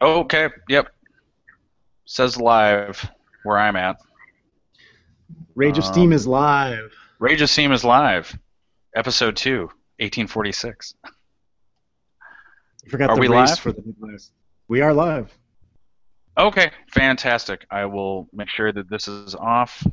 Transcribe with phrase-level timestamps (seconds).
[0.00, 0.48] Okay.
[0.68, 0.88] Yep.
[2.04, 3.08] Says live
[3.44, 3.96] where I'm at.
[5.54, 6.92] Rage of Um, Steam is live.
[7.18, 8.36] Rage of Steam is live.
[8.94, 9.60] Episode 2,
[9.98, 10.94] 1846.
[12.84, 13.58] You forgot Are the we race live?
[13.58, 14.32] for the Midwest.
[14.68, 15.32] We are live.
[16.38, 17.66] Okay, fantastic.
[17.70, 19.84] I will make sure that this is off.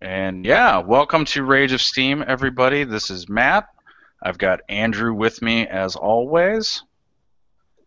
[0.00, 2.84] And yeah, welcome to Rage of Steam, everybody.
[2.84, 3.66] This is Matt.
[4.22, 6.82] I've got Andrew with me as always.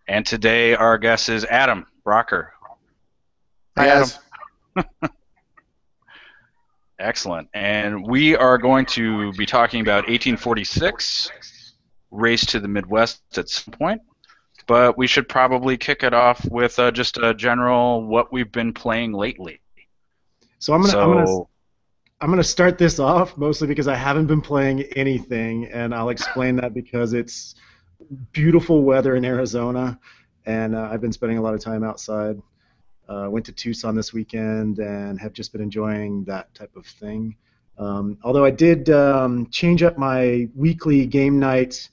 [0.08, 2.54] And today our guest is Adam Rocker.
[3.78, 4.10] Hi, Adam.
[7.00, 7.48] Excellent.
[7.54, 11.74] And we are going to be talking about 1846,
[12.12, 14.02] Race to the Midwest at some point.
[14.68, 18.74] But we should probably kick it off with uh, just a general what we've been
[18.74, 19.60] playing lately.
[20.60, 21.44] So I'm gonna, so, I'm gonna
[22.22, 26.56] I'm gonna start this off mostly because I haven't been playing anything, and I'll explain
[26.58, 27.56] that because it's
[28.32, 30.00] beautiful weather in Arizona,
[30.46, 32.42] and uh, I've been spending a lot of time outside.
[33.08, 37.36] Uh, went to Tucson this weekend and have just been enjoying that type of thing.
[37.78, 41.90] Um, although I did um, change up my weekly game night.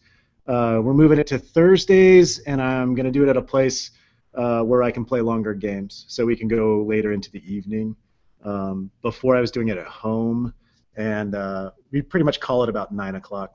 [0.47, 3.91] Uh, we're moving it to Thursdays, and I'm going to do it at a place
[4.35, 7.97] uh, where I can play longer games, so we can go later into the evening.
[8.43, 10.55] Um, before I was doing it at home,
[10.97, 13.55] and uh, we pretty much call it about nine o'clock.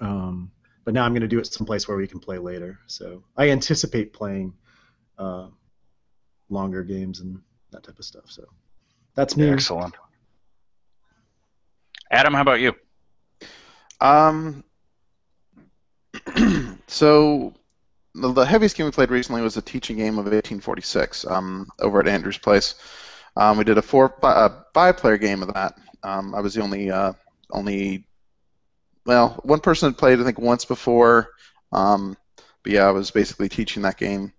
[0.00, 0.50] Um,
[0.84, 2.78] but now I'm going to do it someplace where we can play later.
[2.86, 4.54] So I anticipate playing
[5.18, 5.48] uh,
[6.48, 8.30] longer games and that type of stuff.
[8.30, 8.44] So
[9.14, 9.50] that's me.
[9.50, 9.94] excellent.
[12.10, 12.74] Adam, how about you?
[14.00, 14.64] Um,
[16.86, 17.54] so
[18.14, 22.00] the, the heaviest game we played recently was a teaching game of 1846 um, over
[22.00, 22.74] at Andrew's place.
[23.36, 25.78] Um, we did a four a five-player game of that.
[26.02, 27.12] Um, I was the only uh,
[27.52, 28.06] only
[29.06, 31.30] well one person had played I think once before,
[31.72, 32.16] um,
[32.62, 34.32] but yeah I was basically teaching that game,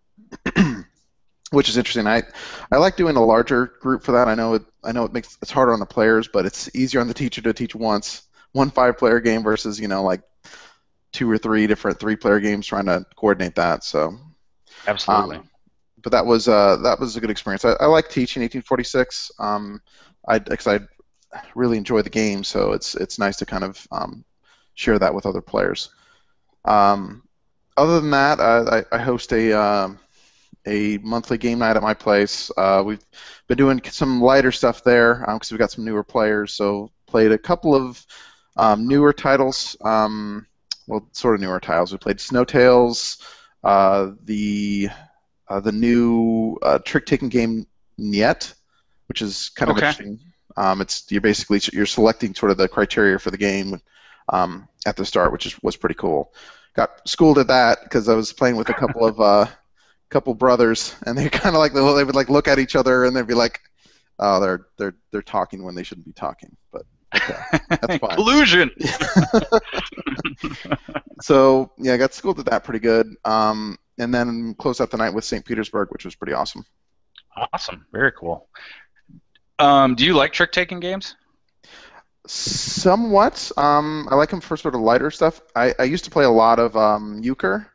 [1.52, 2.08] which is interesting.
[2.08, 2.24] I
[2.72, 4.28] I like doing a larger group for that.
[4.28, 7.02] I know it I know it makes it's harder on the players, but it's easier
[7.02, 8.24] on the teacher to teach once
[8.54, 10.22] one five-player game versus you know like
[11.12, 13.84] two or three different three-player games trying to coordinate that.
[13.84, 14.18] So
[14.88, 15.38] Absolutely.
[15.38, 15.50] um,
[16.02, 17.66] but that was uh, that was a good experience.
[17.66, 19.32] I, I like teaching 1846.
[19.40, 19.82] Um,
[20.28, 20.80] I because I
[21.56, 24.24] really enjoy the game, so it's it's nice to kind of um,
[24.76, 25.90] share that with other players.
[26.66, 27.24] Um,
[27.78, 30.00] other than that, I, I- host a um,
[30.68, 32.52] a monthly game night at my place.
[32.56, 33.04] Uh, we've
[33.48, 36.54] been doing some lighter stuff there because we've got some newer players.
[36.54, 38.06] So played a couple of
[38.58, 39.76] um, newer titles.
[39.82, 40.46] Um,
[40.88, 41.92] well, sort of newer titles.
[41.92, 43.18] We played Snow Tales,
[43.64, 44.90] uh, the
[45.48, 47.68] uh, the new uh, trick-taking game
[48.00, 48.54] Nyet,
[49.08, 49.88] which is kind of Okay.
[49.88, 50.20] interesting.
[50.58, 53.82] Um, it's you're basically you're selecting sort of the criteria for the game
[54.32, 56.34] um, at the start, which is was pretty cool.
[56.76, 59.46] Got schooled at that because I was playing with a couple of uh,
[60.10, 63.16] couple brothers, and they kind of like they would like look at each other and
[63.16, 63.60] they'd be like,
[64.18, 66.84] "Oh, they're they're they're talking when they shouldn't be talking." But
[67.16, 67.36] okay,
[67.70, 68.16] that's fine.
[68.16, 68.72] Collusion.
[71.22, 73.14] so yeah, I got schooled at that pretty good.
[73.26, 75.46] Um, and then closed out the night with St.
[75.46, 76.66] Petersburg, which was pretty awesome.
[77.54, 77.86] Awesome.
[77.92, 78.48] Very cool.
[79.60, 81.16] Um, do you like trick taking games?
[82.28, 83.52] Somewhat.
[83.58, 85.42] Um, I like him for sort of lighter stuff.
[85.56, 87.68] I, I used to play a lot of um, euchre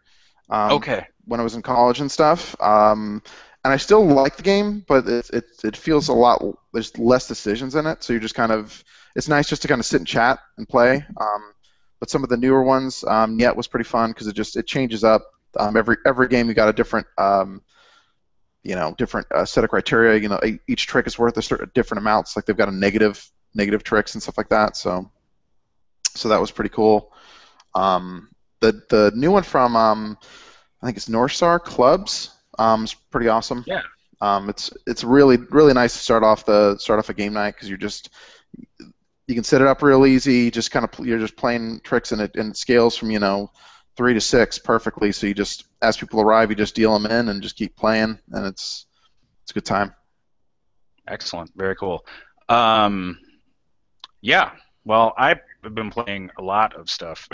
[0.48, 1.06] um, okay.
[1.24, 2.60] when I was in college and stuff.
[2.60, 3.22] Um,
[3.64, 6.40] and I still like the game, but it, it, it feels a lot.
[6.72, 8.84] There's less decisions in it, so you're just kind of.
[9.16, 11.04] It's nice just to kind of sit and chat and play.
[11.16, 11.52] Um,
[11.98, 14.66] but some of the newer ones, um, Nyet was pretty fun because it just it
[14.66, 15.24] changes up.
[15.58, 17.06] Um, every every game you got a different.
[17.18, 17.62] Um,
[18.62, 20.20] you know, different uh, set of criteria.
[20.20, 22.34] You know, each trick is worth a certain different amounts.
[22.34, 24.76] Like they've got a negative negative tricks and stuff like that.
[24.76, 25.10] So,
[26.14, 27.12] so that was pretty cool.
[27.74, 28.28] Um,
[28.60, 30.18] the the new one from um,
[30.82, 32.30] I think it's North Star Clubs.
[32.58, 33.64] Um, is pretty awesome.
[33.66, 33.82] Yeah.
[34.20, 37.54] Um, it's it's really really nice to start off the start off a game night
[37.54, 38.10] because you're just
[39.26, 40.50] you can set it up real easy.
[40.50, 43.50] Just kind of you're just playing tricks and it and it scales from you know
[43.96, 45.12] three to six perfectly.
[45.12, 48.18] So you just as people arrive, you just deal them in and just keep playing,
[48.30, 48.86] and it's
[49.42, 49.94] it's a good time.
[51.06, 51.52] Excellent.
[51.54, 52.04] Very cool.
[52.48, 53.18] Um,
[54.26, 54.50] yeah.
[54.84, 55.38] Well, I've
[55.72, 57.28] been playing a lot of stuff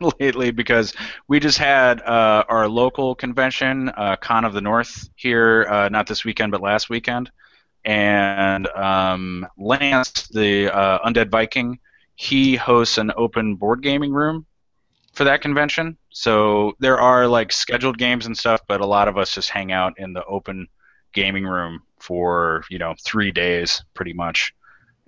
[0.20, 0.94] lately because
[1.26, 6.06] we just had uh, our local convention, uh, Con of the North, here, uh, not
[6.06, 7.32] this weekend, but last weekend.
[7.84, 11.80] And um, Lance, the uh, Undead Viking,
[12.14, 14.46] he hosts an open board gaming room
[15.14, 15.96] for that convention.
[16.10, 19.72] So there are like scheduled games and stuff, but a lot of us just hang
[19.72, 20.68] out in the open
[21.12, 24.52] gaming room for you know three days pretty much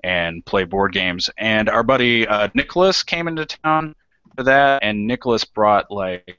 [0.06, 3.94] and play board games and our buddy uh, nicholas came into town
[4.36, 6.38] for that and nicholas brought like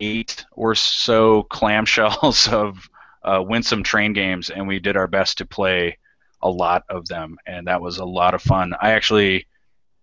[0.00, 2.88] eight or so clamshells of
[3.22, 5.98] uh, Winsome train games, and we did our best to play
[6.42, 8.72] a lot of them, and that was a lot of fun.
[8.80, 9.46] I actually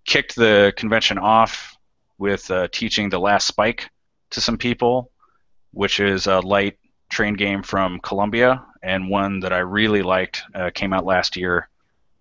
[0.05, 1.75] kicked the convention off
[2.17, 3.89] with uh, teaching the last spike
[4.31, 5.11] to some people,
[5.71, 6.77] which is a light
[7.09, 10.43] train game from Columbia, and one that I really liked.
[10.53, 11.69] Uh, came out last year.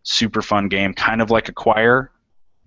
[0.05, 2.11] Super fun game, kind of like Acquire,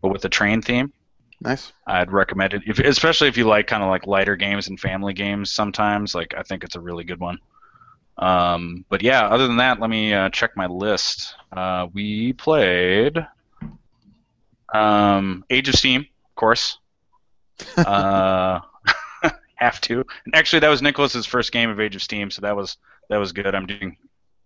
[0.01, 0.91] but with a train theme.
[1.39, 1.71] Nice.
[1.85, 5.13] I'd recommend it, if, especially if you like kind of like lighter games and family
[5.13, 5.53] games.
[5.53, 7.39] Sometimes, like I think it's a really good one.
[8.17, 11.35] Um, but yeah, other than that, let me uh, check my list.
[11.51, 13.25] Uh, we played
[14.73, 16.79] um, Age of Steam, of course.
[17.77, 18.59] uh,
[19.55, 20.03] have to.
[20.25, 22.77] And actually, that was Nicholas's first game of Age of Steam, so that was
[23.09, 23.53] that was good.
[23.53, 23.97] I'm doing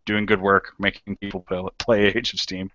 [0.05, 1.45] doing good work making people
[1.77, 2.71] play, Age of Steam.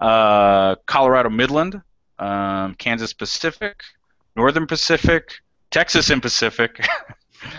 [0.00, 1.80] Uh, Colorado Midland,
[2.18, 3.80] um, Kansas Pacific,
[4.36, 5.34] Northern Pacific,
[5.70, 6.84] Texas and Pacific,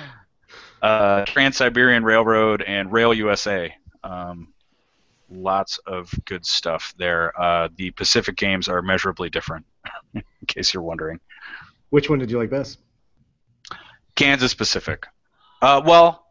[0.81, 3.73] uh, Trans Siberian Railroad, and Rail USA.
[4.03, 4.53] Um,
[5.29, 7.39] lots of good stuff there.
[7.39, 9.65] Uh, the Pacific games are measurably different,
[10.13, 11.19] in case you're wondering.
[11.89, 12.79] Which one did you like best?
[14.15, 15.07] Kansas Pacific.
[15.61, 16.24] Uh, well,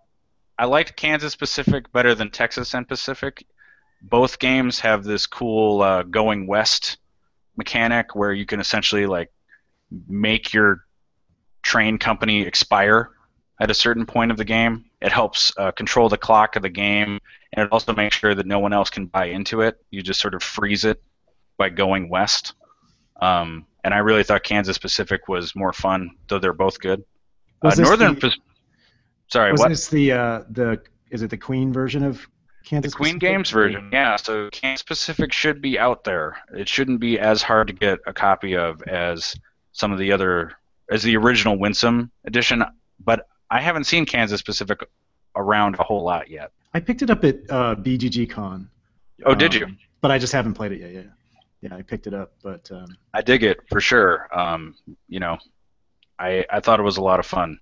[0.59, 3.45] I liked Kansas Pacific better than Texas and Pacific.
[4.03, 6.99] Both games have this cool uh, going west
[7.57, 9.33] mechanic where you can essentially like
[10.09, 10.85] make your
[11.63, 13.11] train company expire
[13.61, 14.85] at a certain point of the game.
[15.01, 17.19] It helps uh, control the clock of the game,
[17.53, 19.77] and it also makes sure that no one else can buy into it.
[19.91, 21.03] You just sort of freeze it
[21.57, 22.55] by going west.
[23.21, 27.05] Um, and I really thought Kansas Pacific was more fun, though they're both good.
[27.63, 28.39] Uh, Northern, the- Pac-
[29.35, 29.69] sorry, Was what?
[29.69, 32.27] this the uh, the is it the Queen version of
[32.65, 32.93] Kansas?
[32.93, 33.21] The Queen Pacific?
[33.21, 34.17] Games version, yeah.
[34.17, 36.37] So Kansas Pacific should be out there.
[36.55, 39.35] It shouldn't be as hard to get a copy of as
[39.73, 40.53] some of the other,
[40.91, 42.65] as the original Winsome edition.
[43.05, 44.81] But I haven't seen Kansas Pacific
[45.37, 46.53] around a whole lot yet.
[46.73, 48.71] I picked it up at uh, BGG Con.
[49.27, 49.67] Oh, did you?
[49.67, 50.93] um, But I just haven't played it yet.
[50.93, 51.03] Yeah,
[51.61, 54.29] yeah, I picked it up, but um, I dig it for sure.
[54.37, 54.75] Um,
[55.09, 55.39] you know,
[56.19, 57.59] I I thought it was a lot of fun.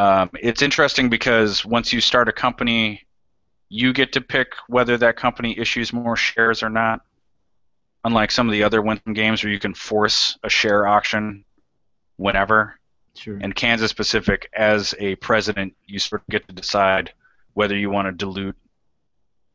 [0.00, 3.02] Um, it's interesting because once you start a company,
[3.68, 7.02] you get to pick whether that company issues more shares or not.
[8.02, 11.44] Unlike some of the other Winsome games where you can force a share auction
[12.16, 12.80] whenever.
[13.14, 13.36] sure.
[13.36, 17.12] In Kansas Pacific, as a president, you sort of get to decide
[17.52, 18.56] whether you want to dilute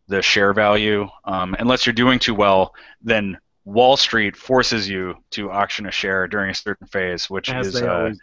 [0.08, 1.10] the share value.
[1.24, 6.28] Um, unless you're doing too well, then Wall Street forces you to auction a share
[6.28, 8.14] during a certain phase, which As is uh,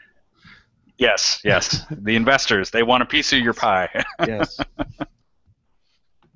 [1.03, 1.85] yes, yes.
[1.91, 3.89] the investors they want a piece of your pie.
[4.27, 4.59] yes.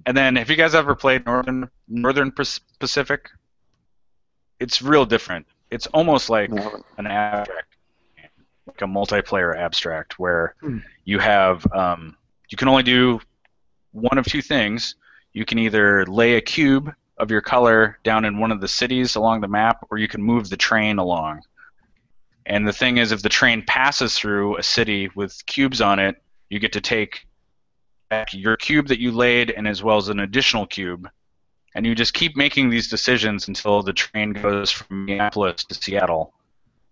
[0.06, 3.30] and then, have you guys ever played Northern Northern Pac- Pacific?
[4.60, 5.46] It's real different.
[5.70, 7.74] It's almost like No, an abstract,
[8.66, 10.78] like a multiplayer abstract, where Hmm.
[11.04, 12.16] you have um,
[12.48, 13.20] you can only do
[13.92, 14.94] one of two things.
[15.32, 19.16] You can either lay a cube of your color down in one of the cities
[19.16, 21.40] along the map, or you can move the train along.
[22.46, 26.22] And the thing is, if the train passes through a city with cubes on it,
[26.48, 27.26] you get to take
[28.08, 31.08] back your cube that you laid, and as well as an additional cube.
[31.74, 36.32] And you just keep making these decisions until the train goes from Minneapolis to Seattle.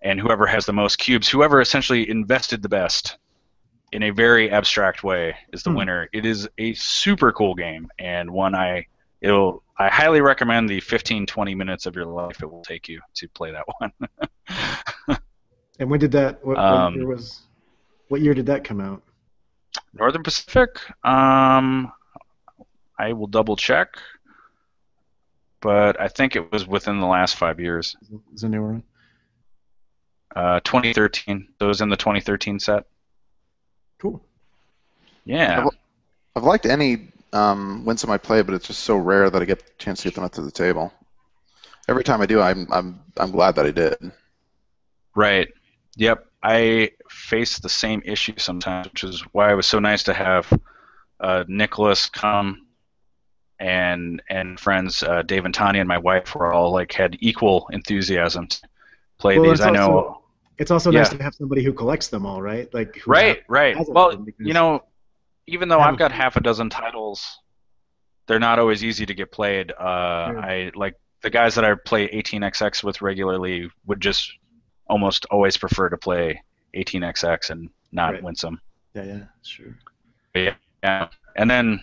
[0.03, 3.17] And whoever has the most cubes, whoever essentially invested the best
[3.93, 5.77] in a very abstract way, is the Hmm.
[5.77, 6.09] winner.
[6.13, 8.87] It is a super cool game and one I
[9.21, 13.01] it'll I highly recommend the 15 20 minutes of your life it will take you
[13.15, 15.19] to play that one.
[15.79, 16.45] And when did that?
[16.45, 17.43] What, Um, year was?
[18.09, 19.03] What year did that come out?
[19.93, 20.79] Northern Pacific.
[21.05, 21.93] Um,
[22.99, 23.97] I will double check,
[25.61, 27.97] but I think it was within the last five years.
[28.33, 28.83] Is it a newer one?
[30.35, 31.49] Uh, 2013.
[31.59, 32.85] So it was in the 2013 set.
[33.99, 34.25] Cool.
[35.25, 35.67] Yeah.
[36.37, 39.59] I've liked any um, Winsome I play, but it's just so rare that I get
[39.61, 40.93] the chance to get them up to the table.
[41.89, 44.13] Every time I do, I'm I'm I'm glad that I did.
[45.15, 45.49] Right.
[45.97, 46.27] Yep.
[46.43, 50.53] I face the same issue sometimes, which is why it was so nice to have
[51.21, 52.67] uh, Nicholas come
[53.61, 57.69] and and friends uh, Dave and Tanya and my wife were all like had equal
[57.73, 58.61] enthusiasm to
[59.19, 59.61] play Well, these.
[59.61, 59.81] I know.
[59.99, 60.21] also-
[60.59, 62.73] It's also nice to have somebody who collects them all, right?
[62.75, 63.43] Like who Right.
[63.49, 63.77] Right.
[63.89, 64.85] Well, of them, because- you know,
[65.47, 67.39] even though I've got half a dozen titles,
[68.27, 69.71] they're not always easy to get played.
[69.73, 70.39] Uh, Sure.
[70.41, 74.33] I like the guys that I play 18xx with regularly would just
[74.89, 76.43] almost always prefer to play
[76.77, 78.23] 18xx and not Right.
[78.23, 78.61] Winsome.
[78.95, 79.77] Yeah, yeah, sure.
[80.35, 81.81] Yeah, and then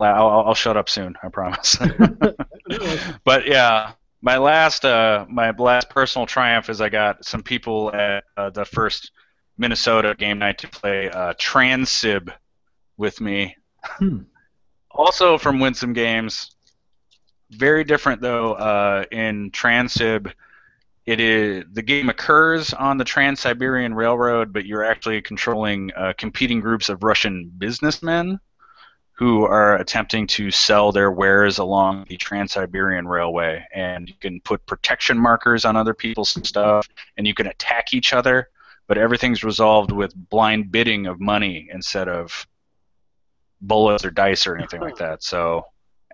[0.00, 1.14] I'll, I'll- I'll shut up soon.
[1.22, 1.76] I promise.
[3.24, 3.92] but yeah,
[4.22, 8.64] my last uh, my last personal triumph is I got some people at uh, the
[8.64, 9.12] first
[9.58, 12.32] Minnesota game night to play uh, Transib
[12.96, 13.56] with me.
[13.82, 14.20] Hmm.
[14.90, 16.50] Also from Winsome Games.
[17.50, 18.54] Very different though.
[18.54, 20.32] Uh, in Transib,
[21.06, 26.60] it is the game occurs on the Trans-Siberian Railroad, but you're actually controlling uh, competing
[26.60, 28.40] groups of Russian businessmen
[29.12, 34.66] who are attempting to sell their wares along the Trans-Siberian Railway, and you can put
[34.66, 36.86] protection markers on other people's stuff,
[37.16, 38.48] and you can attack each other,
[38.88, 42.46] but everything's resolved with blind bidding of money instead of
[43.62, 45.22] bullets or dice or anything like that.
[45.22, 45.64] So,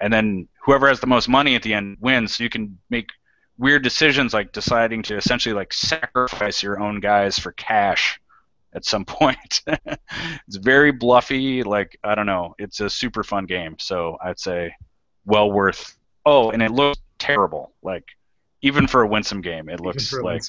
[0.00, 2.36] and then whoever has the most money at the end wins.
[2.36, 3.08] So you can make
[3.62, 8.20] weird decisions like deciding to essentially like sacrifice your own guys for cash
[8.74, 9.62] at some point.
[9.66, 11.62] it's very bluffy.
[11.62, 12.54] Like I don't know.
[12.58, 13.76] It's a super fun game.
[13.78, 14.74] So I'd say
[15.24, 15.96] well worth.
[16.26, 17.72] Oh, and it looks terrible.
[17.82, 18.04] Like
[18.62, 20.42] even for a winsome game, it looks like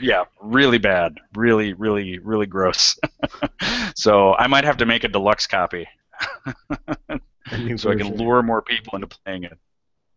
[0.00, 1.18] yeah, really bad.
[1.34, 2.98] Really, really, really gross.
[3.94, 5.88] so I might have to make a deluxe copy
[7.76, 9.56] so I can lure more people into playing it.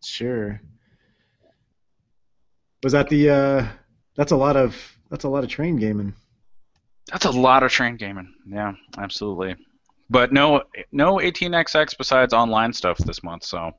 [0.03, 0.61] Sure.
[2.83, 3.29] Was that the?
[3.29, 3.67] Uh,
[4.15, 4.75] that's a lot of.
[5.09, 6.13] That's a lot of train gaming.
[7.11, 8.33] That's a lot of train gaming.
[8.47, 9.55] Yeah, absolutely.
[10.09, 13.43] But no, no 18xx besides online stuff this month.
[13.43, 13.71] So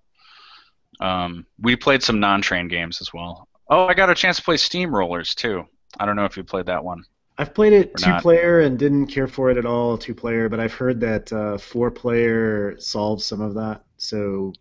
[1.01, 3.49] um, we played some non-train games as well.
[3.69, 5.65] Oh, I got a chance to play Steamrollers too.
[5.99, 7.05] I don't know if you played that one.
[7.39, 10.75] I've played it two-player and didn't care for it at all two player, but I've
[10.75, 13.85] heard that uh, four player solves some of that.
[13.97, 14.53] So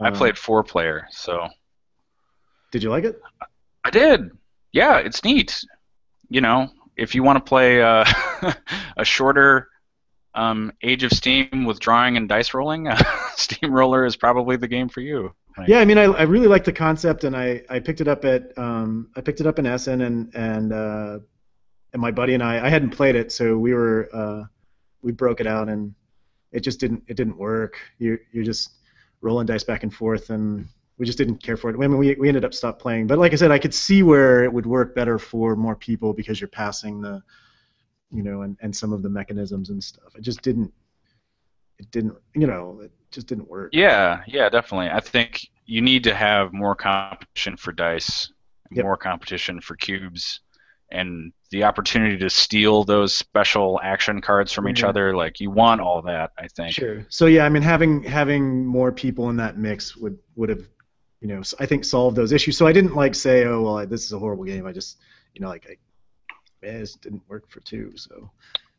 [0.00, 1.48] I played four-player, so
[2.70, 3.20] Did you like it?
[3.84, 4.30] I did.
[4.72, 5.64] Yeah, it's neat.
[6.28, 8.04] You know, if you want to play uh,
[8.96, 9.68] a shorter
[10.34, 12.88] um, Age of Steam with drawing and dice rolling,
[13.36, 15.32] Steamroller is probably the game for you.
[15.56, 18.08] Like, Yeah, I mean, I, I really like the concept, and I, I picked it
[18.08, 21.18] up at um, I picked it up in Essen, and and uh,
[21.92, 24.44] and my buddy and I I hadn't played it, so we were uh,
[25.02, 25.94] we broke it out, and
[26.50, 27.78] it just didn't it didn't work.
[27.98, 28.72] You you're just
[29.20, 30.66] rolling dice back and forth, and
[30.98, 31.74] we just didn't care for it.
[31.74, 34.02] I mean, we we ended up stopped playing, but like I said, I could see
[34.02, 37.22] where it would work better for more people because you're passing the,
[38.12, 40.14] you know, and and some of the mechanisms and stuff.
[40.16, 40.72] It just didn't.
[41.78, 43.70] It didn't, you know, it just didn't work.
[43.72, 44.90] Yeah, yeah, definitely.
[44.90, 48.32] I think you need to have more competition for dice,
[48.70, 48.84] Yep.
[48.84, 50.40] more competition for cubes,
[50.90, 54.88] and the opportunity to steal those special action cards from each Yeah.
[54.90, 55.16] other.
[55.16, 56.72] Like you want all that, I think.
[56.72, 57.04] Sure.
[57.08, 60.68] So yeah, I mean, having having more people in that mix would would have,
[61.24, 62.58] you know, I think solve those issues.
[62.58, 64.66] So I didn't like say, oh well, I, this is a horrible game.
[64.66, 64.98] I just,
[65.32, 68.30] you know, like I, eh, it just didn't work for two, so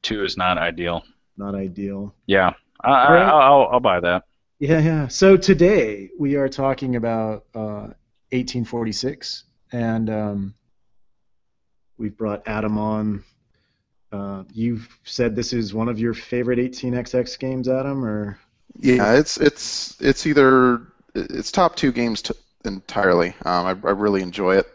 [0.03, 1.03] Two is not ideal.
[1.37, 2.13] not ideal.
[2.27, 3.23] Yeah, I, I, Alright.
[3.23, 4.25] I'll, I'll, I'll buy that.
[4.59, 5.07] Yeah, yeah.
[5.07, 7.89] So today we are talking about uh,
[8.29, 10.53] 1846, and um,
[11.97, 13.23] we've brought Adam on.
[14.11, 18.37] Uh, you've said this is one of your favorite 18xx games, Adam, or
[18.79, 20.83] Yeah, it's it's it's either
[21.15, 22.33] it's top two games t-
[22.65, 23.29] entirely.
[23.45, 24.67] Um, I, I really enjoy it.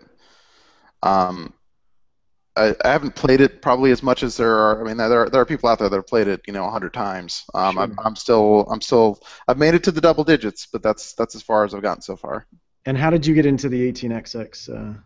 [1.03, 1.53] Um,
[2.57, 4.81] I, I haven't played it probably as much as there are.
[4.81, 6.65] I mean, there are, there are people out there that have played it, you know,
[6.67, 7.45] a hundred times.
[7.55, 8.07] Um, I'm, Sure.
[8.07, 11.43] I'm still I'm still I've made it to the double digits, but that's that's as
[11.43, 12.47] far as I've gotten so far.
[12.87, 14.69] And how did you get into the 18xx?
[14.69, 14.99] Uh,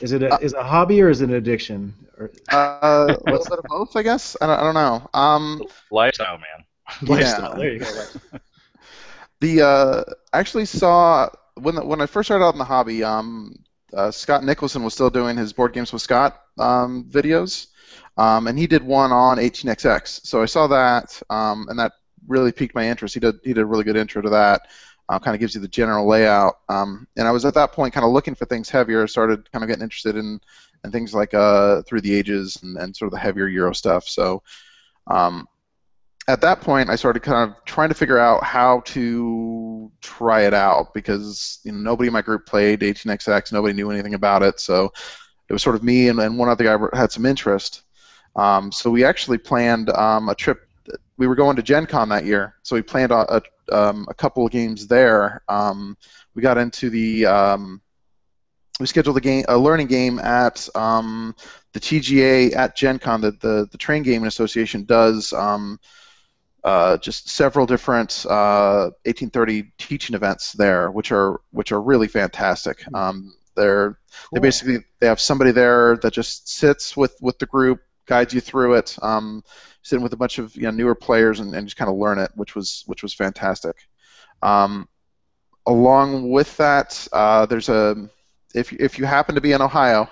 [0.00, 1.94] is it a, Uh, is it a hobby or is it an addiction?
[2.50, 4.36] Uh, a little bit of both, I guess.
[4.40, 5.10] I don't, I don't know.
[5.12, 6.64] Um, Lifestyle, man.
[7.02, 7.56] lifestyle.
[7.56, 7.86] There you go.
[9.40, 13.04] The uh, I actually saw when the, when I first started out in the hobby,
[13.04, 13.54] um,
[13.92, 17.66] uh, Scott Nicholson was still doing his board games with Scott um, videos,
[18.16, 20.26] um, and he did one on 18xx.
[20.26, 21.92] So I saw that, um, and that
[22.26, 23.14] really piqued my interest.
[23.14, 24.62] He did he did a really good intro to that.
[25.08, 26.58] Uh, kind of gives you the general layout.
[26.68, 29.06] Um, and I was at that point kind of looking for things heavier.
[29.06, 30.40] Started kind of getting interested in
[30.84, 34.08] in things like uh, Through the Ages and, and sort of the heavier Euro stuff.
[34.08, 34.42] So.
[35.08, 35.46] Um,
[36.28, 40.54] at that point, I started kind of trying to figure out how to try it
[40.54, 44.58] out because you know, nobody in my group played 18xx, nobody knew anything about it,
[44.58, 44.92] so
[45.48, 47.82] it was sort of me and, and one other guy had some interest.
[48.34, 50.68] Um, so we actually planned um, a trip.
[51.16, 53.42] We were going to Gen Con that year, so we planned a, a,
[53.72, 55.42] um, a couple of games there.
[55.48, 55.96] Um,
[56.34, 57.80] we got into the um,
[58.80, 61.34] we scheduled a game, a learning game at um,
[61.72, 63.20] the TGA at Gen Con.
[63.20, 65.32] The, the Train Gaming Association does
[66.66, 72.82] uh, just several different uh, 1830 teaching events there, which are which are really fantastic.
[72.92, 74.00] Um, they're
[74.32, 78.40] they basically they have somebody there that just sits with with the group, guides you
[78.40, 79.44] through it, um,
[79.82, 82.18] sitting with a bunch of you know, newer players and, and just kind of learn
[82.18, 83.76] it, which was which was fantastic.
[84.42, 84.88] Um,
[85.66, 88.10] along with that, uh, there's a
[88.56, 90.10] if if you happen to be in Ohio,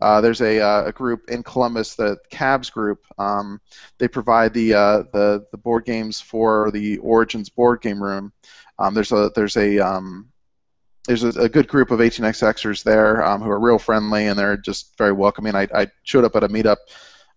[0.00, 3.04] Uh, there's a, uh, a group in Columbus, the Cabs group.
[3.18, 3.60] Um,
[3.98, 8.32] they provide the, uh, the the board games for the Origins board game room.
[8.78, 10.30] Um, there's a there's a um,
[11.06, 14.56] there's a, a, good group of 18xxers there um, who are real friendly and they're
[14.56, 15.54] just very welcoming.
[15.54, 16.76] I, I showed up at a meetup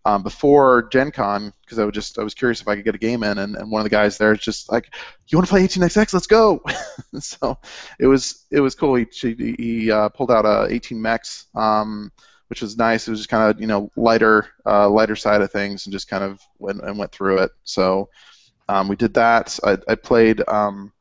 [0.06, 2.96] um, before Gen Con because I was just I was curious if I could get
[2.96, 4.94] a game in, and, and one of the guys there is just like,
[5.28, 6.14] "You want to play 18xx?
[6.14, 6.62] Let's go!"
[7.20, 7.58] so
[8.00, 8.96] it was it was cool.
[8.96, 12.12] He he uh, pulled out a 18Mex, um,
[12.48, 13.08] which was nice.
[13.08, 16.10] It was just kind of you know lighter uh, lighter side of things, and just
[16.10, 17.52] kind of went and went through it.
[17.64, 18.10] So
[18.68, 19.60] um, we did that.
[19.64, 20.92] I, I played um,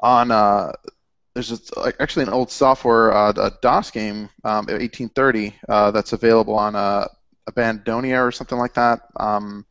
[0.00, 0.30] on.
[0.30, 0.72] Uh,
[1.34, 6.76] there's actually an old software uh, a DOS game, um, 1830, uh, that's available on
[6.76, 7.08] uh,
[7.48, 9.00] Abandonia or something like that.
[9.16, 9.64] Um,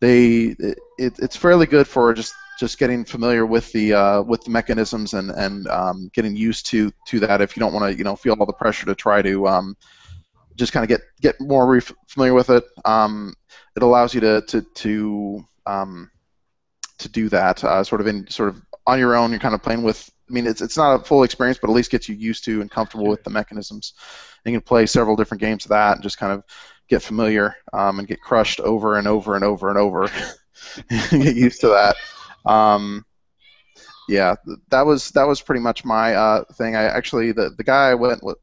[0.00, 0.78] they it,
[1.18, 5.30] it's fairly good for just just getting familiar with the uh, with the mechanisms and
[5.30, 7.40] and um, getting used to to that.
[7.40, 9.76] If you don't want to you know feel all the pressure to try to um,
[10.56, 13.32] just kind of get get more familiar with it, um,
[13.76, 16.10] it allows you to to to um,
[16.98, 19.30] to do that uh, sort of in sort of on your own.
[19.30, 20.10] You're kind of playing with.
[20.28, 22.60] I mean, it's it's not a full experience, but at least gets you used to
[22.60, 23.94] and comfortable with the mechanisms.
[24.44, 26.42] And you can play several different games of that and just kind of
[26.88, 30.08] get familiar um, and get crushed over and over and over and over.
[31.10, 31.96] get used to that.
[32.48, 33.04] Um,
[34.08, 34.36] yeah,
[34.70, 36.76] that was that was pretty much my uh, thing.
[36.76, 38.38] I actually the the guy I went with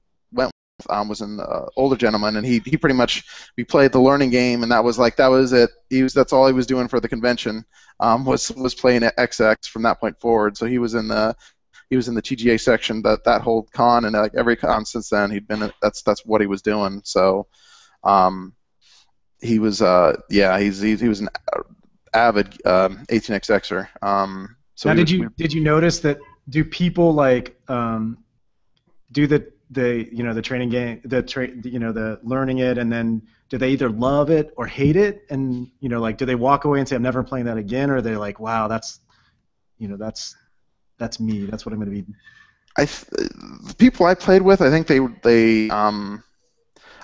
[0.89, 3.23] um, was an uh, older gentleman, and he he pretty much
[3.57, 5.69] we played the learning game, and that was like that was it.
[5.89, 7.65] He was that's all he was doing for the convention
[7.99, 10.57] um, was was playing at XX from that point forward.
[10.57, 11.35] So he was in the
[11.89, 15.09] he was in the TGA section that that whole con, and like every con since
[15.09, 17.01] then he'd been that's that's what he was doing.
[17.05, 17.47] So
[18.03, 18.53] um,
[19.41, 21.29] he was, uh, yeah, he's, he, he was an
[22.15, 23.87] avid um, 18xxer.
[24.01, 26.19] Um, so now, did you did you notice that?
[26.49, 28.17] Do people like um,
[29.11, 32.77] do the the you know the training game the tra- you know the learning it
[32.77, 36.25] and then do they either love it or hate it and you know like do
[36.25, 38.67] they walk away and say I'm never playing that again or they're they like wow
[38.67, 38.99] that's
[39.79, 40.35] you know that's
[40.99, 42.13] that's me that's what I'm going to be
[42.77, 46.23] I th- the people I played with I think they they um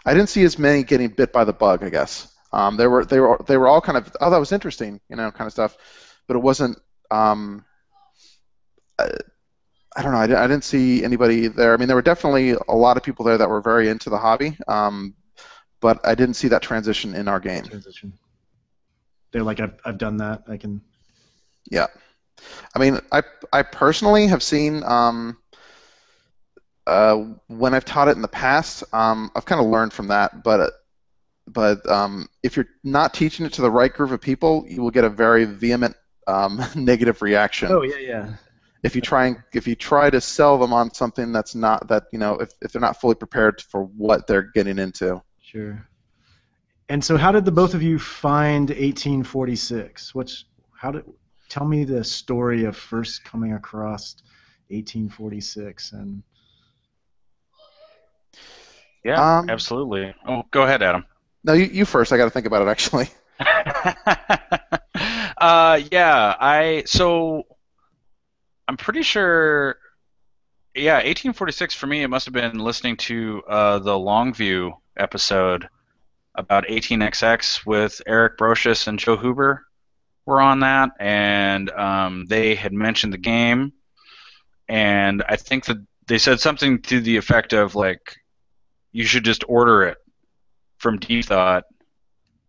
[0.06, 1.84] I didn't see as many getting bit by the bug.
[1.84, 4.52] I guess um, they were they were they were all kind of oh that was
[4.52, 5.78] interesting, you know, kind of stuff,
[6.28, 6.78] but it wasn't.
[7.10, 7.66] Um,
[9.00, 9.10] I,
[9.96, 10.20] I don't know.
[10.20, 11.74] I, I, didn't see anybody there.
[11.74, 14.18] I mean, there were definitely a lot of people there that were very into the
[14.18, 15.16] hobby, um,
[15.82, 17.66] but I didn't see that transition in our game.
[17.66, 18.14] Transition.
[19.32, 20.44] They're like, I've, I've done that.
[20.48, 20.82] I can.
[21.70, 21.88] Yeah,
[22.76, 25.38] I mean, I I personally have seen um,
[26.88, 27.16] uh,
[27.48, 30.44] when I've taught it in the past, um, I've kind of learned from that.
[30.44, 30.72] But
[31.47, 34.91] but um, if you're not teaching it to the right group of people, you will
[34.91, 35.95] get a very vehement
[36.27, 37.71] um, negative reaction.
[37.71, 38.34] Oh yeah, yeah.
[38.84, 42.06] If you try and if you try to sell them on something that's not that
[42.12, 45.21] you know if, if they're not fully prepared for what they're getting into.
[45.41, 45.88] Sure.
[46.89, 50.15] And so, how did the both of you find 1846?
[50.15, 51.06] What's how did
[51.47, 54.15] tell me the story of first coming across
[54.69, 56.23] 1846 and
[59.04, 60.13] yeah, um, absolutely.
[60.27, 61.06] Oh, go ahead, Adam.
[61.43, 62.12] No, you, you first.
[62.12, 63.10] I got to think about it actually.
[65.38, 67.43] uh, yeah, I so
[68.67, 69.77] I'm pretty sure.
[70.73, 72.04] Yeah, 1846 for me.
[72.04, 75.67] It must have been listening to uh, the Longview episode
[76.34, 79.65] about 18xx with Eric Brosius and Joe Huber
[80.25, 83.73] were on that, and um, they had mentioned the game,
[84.69, 85.77] and I think that
[86.08, 88.15] they said something to the effect of like
[88.93, 89.97] you should just order it
[90.82, 91.65] from Deep Thought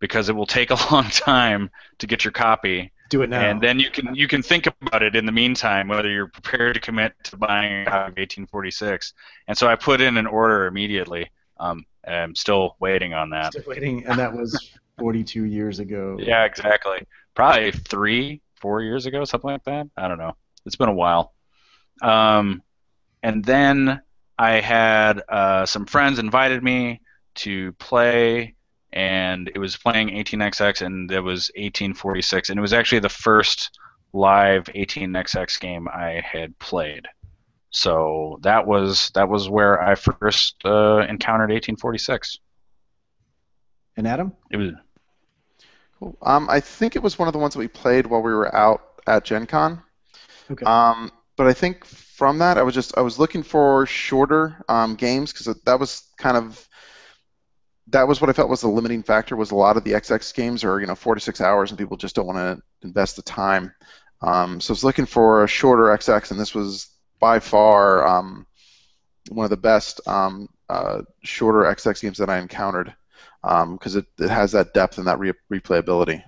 [0.00, 2.90] because it will take a long time to get your copy.
[3.10, 3.40] Do it now.
[3.40, 6.74] And then you can you can think about it in the meantime whether you're prepared
[6.74, 9.12] to commit to buying a copy of 1846.
[9.48, 11.30] And so I put in an order immediately.
[11.60, 13.52] Um, I'm still waiting on that.
[13.52, 16.16] Still waiting, and that was 42 years ago.
[16.18, 17.06] Yeah, exactly.
[17.34, 19.88] Probably three, four years ago, something like that.
[19.96, 20.36] I don't know.
[20.66, 21.32] It's been a while.
[22.00, 22.62] Um,
[23.22, 24.02] and then
[24.38, 27.00] I had uh, some friends invited me
[27.36, 28.54] to play,
[28.92, 33.78] and it was playing 18xx, and it was 1846, and it was actually the first
[34.12, 37.06] live 18xx game I had played.
[37.70, 42.38] So that was that was where I first uh, encountered 1846.
[43.96, 44.32] And Adam?
[44.50, 44.70] It was.
[45.98, 46.16] Cool.
[46.22, 48.54] Um, I think it was one of the ones that we played while we were
[48.54, 49.82] out at Gen Con.
[50.50, 50.64] Okay.
[50.64, 54.94] Um, but I think from that, I was just I was looking for shorter um,
[54.94, 56.68] games because that was kind of
[57.92, 59.36] that was what I felt was the limiting factor.
[59.36, 61.78] Was a lot of the XX games are you know four to six hours, and
[61.78, 63.72] people just don't want to invest the time.
[64.20, 66.88] Um, so I was looking for a shorter XX, and this was
[67.20, 68.46] by far um,
[69.28, 72.94] one of the best um, uh, shorter XX games that I encountered
[73.42, 76.22] because um, it, it has that depth and that re- replayability.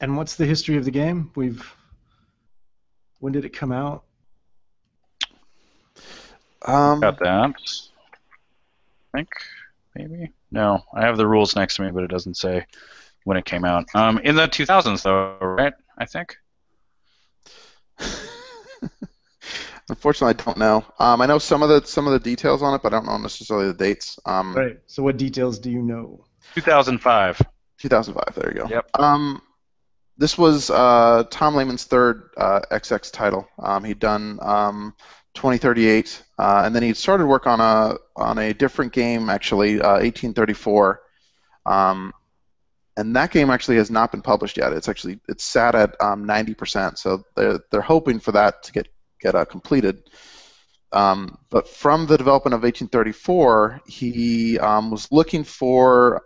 [0.00, 1.30] And what's the history of the game?
[1.34, 1.74] We've
[3.20, 4.04] when did it come out?
[6.66, 7.54] Um, Got that.
[9.14, 9.28] I think
[9.94, 10.32] maybe.
[10.50, 12.66] No, I have the rules next to me, but it doesn't say
[13.24, 13.86] when it came out.
[13.94, 15.72] Um, in the 2000s, though, right?
[15.96, 16.36] I think.
[19.88, 20.84] Unfortunately, I don't know.
[20.98, 23.06] Um, I know some of the some of the details on it, but I don't
[23.06, 24.18] know necessarily the dates.
[24.24, 24.78] Um, right.
[24.86, 26.24] So, what details do you know?
[26.54, 27.42] 2005.
[27.78, 28.34] 2005.
[28.34, 28.68] There you go.
[28.68, 28.90] Yep.
[28.98, 29.42] Um,
[30.16, 33.46] this was uh, Tom Lehmann's third uh, XX title.
[33.58, 34.94] Um, he'd done um,
[35.34, 41.00] 2038, uh, and then he started work on a on a different game actually, 1834.
[41.66, 42.12] Uh, um,
[42.96, 44.72] and that game actually has not been published yet.
[44.72, 48.88] It's actually it's sat at um, 90%, so they're they're hoping for that to get
[49.20, 50.08] get uh, completed.
[50.92, 56.22] Um, but from the development of 1834, he um, was looking for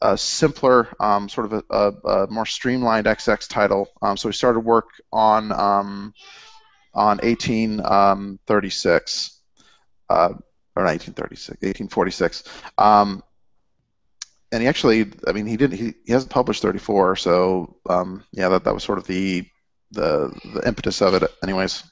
[0.00, 3.88] a simpler, um, sort of a, a, a, more streamlined XX title.
[4.00, 6.12] Um, so he started work on
[6.92, 9.40] on 1836
[10.08, 10.32] uh,
[10.76, 12.44] or 1936, 1846
[14.52, 15.78] and he actually, I mean, he didn't.
[15.78, 19.46] He, he hasn't published 34, so um, yeah, that, that was sort of the
[19.92, 21.84] the the impetus of it, anyways.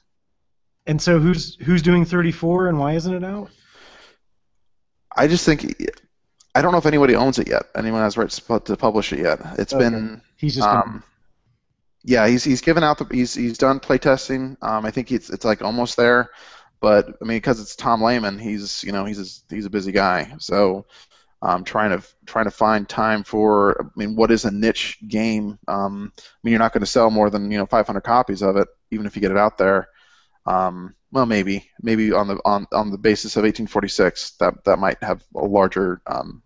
[0.85, 3.49] And so, who's who's doing 34, and why isn't it out?
[5.15, 5.89] I just think
[6.53, 7.63] I don't know if anybody owns it yet.
[7.75, 9.39] Anyone has rights to publish it yet?
[9.57, 9.83] It's okay.
[9.83, 11.03] been he's just um, been...
[12.03, 14.57] yeah, he's he's given out the he's he's done playtesting.
[14.61, 16.29] Um, I think it's it's like almost there,
[16.79, 19.91] but I mean because it's Tom Lehmann, he's you know he's a, he's a busy
[19.91, 20.85] guy, so
[21.41, 23.81] um, trying to trying to find time for.
[23.81, 25.57] I mean, what is a niche game?
[25.67, 28.57] Um, I mean, you're not going to sell more than you know 500 copies of
[28.57, 29.87] it, even if you get it out there.
[30.45, 35.01] Um, well, maybe maybe on the on, on the basis of 1846, that that might
[35.01, 36.43] have a larger um,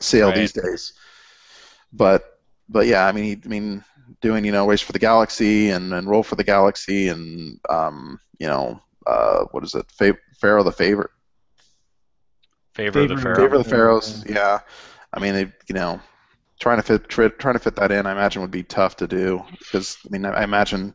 [0.00, 0.36] sale right.
[0.36, 0.92] these days.
[1.92, 2.24] But
[2.68, 3.84] but yeah, I mean, I mean,
[4.20, 8.18] doing you know race for the galaxy and, and roll for the galaxy and um,
[8.38, 9.86] you know uh, what is it,
[10.40, 11.10] Pharaoh the favorite
[12.74, 13.36] Favor, favor of the Pharaoh.
[13.36, 14.24] Favor of the Pharaohs.
[14.26, 14.60] Yeah,
[15.12, 16.00] I mean, they, you know,
[16.58, 19.44] trying to fit trying to fit that in, I imagine would be tough to do
[19.58, 20.94] because I mean, I imagine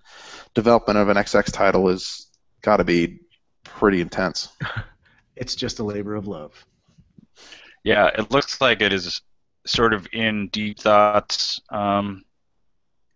[0.55, 2.27] development of an XX title is
[2.63, 3.19] got to be
[3.63, 4.49] pretty intense.
[5.35, 6.65] it's just a labor of love.
[7.83, 9.21] Yeah, it looks like it is
[9.67, 12.23] sort of in Deep Thoughts um,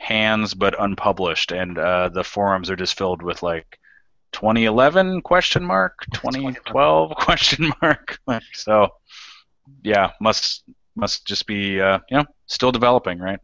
[0.01, 3.79] hands, but unpublished, and uh, the forums are just filled with like
[4.33, 8.17] 2011 question mark 2012 question mark.
[8.53, 8.89] So
[9.83, 10.63] yeah must
[10.95, 13.39] must just be uh, you know still developing right?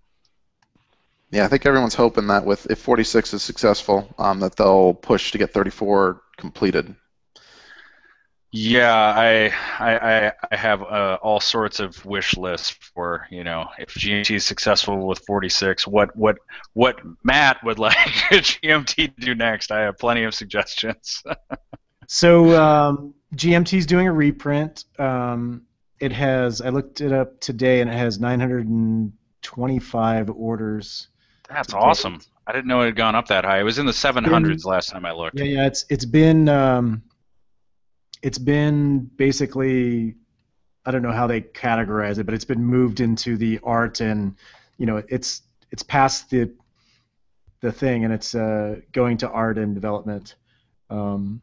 [1.31, 5.31] Yeah i think everyone's hoping that with if 46 is successful um, that they'll push
[5.31, 6.95] to get 34 completed
[8.51, 13.93] yeah, I I I have uh, all sorts of wish lists for you know if
[13.93, 16.37] GMT is successful with 46, what what
[16.73, 19.71] what Matt would like GMT to do next.
[19.71, 21.21] I have plenty of suggestions.
[22.07, 24.85] so um, GMT is doing a reprint.
[24.97, 25.63] Um,
[25.99, 31.09] it has I looked it up today and it has 925 orders.
[31.49, 32.21] That's awesome.
[32.45, 33.59] I didn't know it had gone up that high.
[33.59, 35.37] It was in the 700s last time I looked.
[35.37, 35.67] Yeah, yeah.
[35.67, 36.47] It's it's been.
[36.47, 37.03] Um,
[38.21, 40.15] it's been basically
[40.85, 44.35] I don't know how they categorize it, but it's been moved into the art and
[44.77, 46.51] you know it's it's past the
[47.59, 50.35] the thing and it's uh, going to art and development,
[50.89, 51.41] um,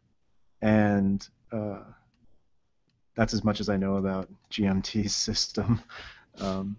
[0.62, 1.80] and uh,
[3.16, 5.82] that's as much as I know about GMT's system.
[6.38, 6.76] Um,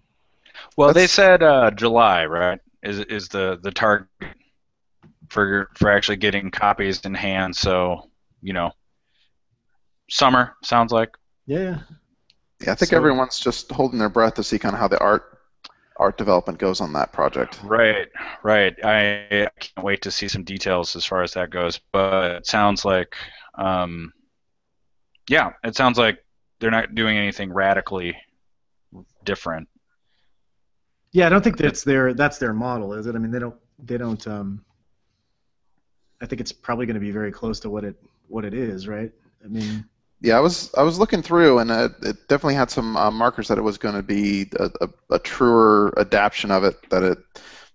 [0.77, 2.59] well, they said uh, July, right?
[2.81, 4.07] Is is the the target
[5.29, 7.55] for for actually getting copies in hand?
[7.55, 8.09] So
[8.41, 8.71] you know,
[10.09, 11.15] summer sounds like.
[11.45, 11.79] Yeah.
[12.61, 14.99] Yeah, I think so, everyone's just holding their breath to see kind of how the
[14.99, 15.35] art
[15.97, 17.59] art development goes on that project.
[17.63, 18.07] Right,
[18.43, 18.75] right.
[18.83, 21.79] I, can't wait to see some details as far as that goes.
[21.91, 23.15] But it sounds like,
[23.57, 24.13] um,
[25.29, 26.23] yeah, it sounds like
[26.59, 28.17] they're not doing anything radically
[29.23, 29.67] different.
[31.11, 33.15] Yeah, I don't think that's their that's their model, is it?
[33.15, 34.25] I mean, they don't they don't.
[34.27, 34.65] Um,
[36.21, 37.95] I think it's probably going to be very close to what it
[38.27, 39.11] what it is, right?
[39.43, 39.85] I mean.
[40.25, 43.49] Yeah, I was I was looking through, and it, it definitely had some uh, markers
[43.49, 46.89] that it was going to be a, a, a, truer adaptation of it.
[46.89, 47.17] That it,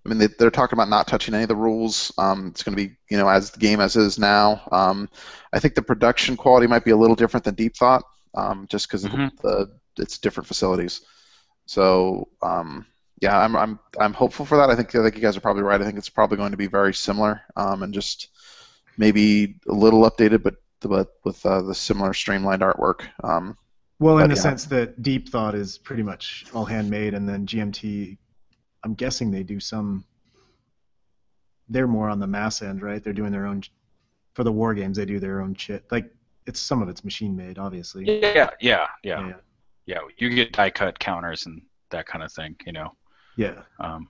[0.05, 2.13] I mean, they, are talking about not touching any of the rules.
[2.19, 4.63] Um, it's going to be you know as the game as is now.
[4.73, 5.09] Um,
[5.53, 8.03] I think the production quality might be a little different than Deep Thought,
[8.35, 9.29] um, just because mm-hmm.
[9.43, 11.03] the it's different facilities.
[11.67, 12.85] So um,
[13.21, 14.71] yeah, I'm I'm I'm hopeful for that.
[14.71, 15.81] I think I think you guys are probably right.
[15.81, 18.27] I think it's probably going to be very similar, um, and just
[18.99, 20.57] maybe a little updated, but
[20.89, 23.03] but with uh, the similar streamlined artwork.
[23.23, 23.57] Um,
[23.99, 24.41] Well, in the yeah.
[24.43, 28.17] sense that Deep Thought is pretty much all handmade, and then GMT,
[28.85, 30.05] I'm guessing they do some.
[31.69, 33.03] They're more on the mass end, right?
[33.03, 33.63] They're doing their own.
[34.35, 35.85] For the war games, they do their own shit.
[35.91, 36.11] Like
[36.47, 38.05] it's some of it's machine made, obviously.
[38.23, 39.33] Yeah, yeah, yeah, yeah.
[39.87, 39.99] yeah.
[40.17, 42.57] You get die cut counters and that kind of thing.
[42.65, 42.95] You know,
[43.37, 43.63] Yeah.
[43.81, 44.09] um,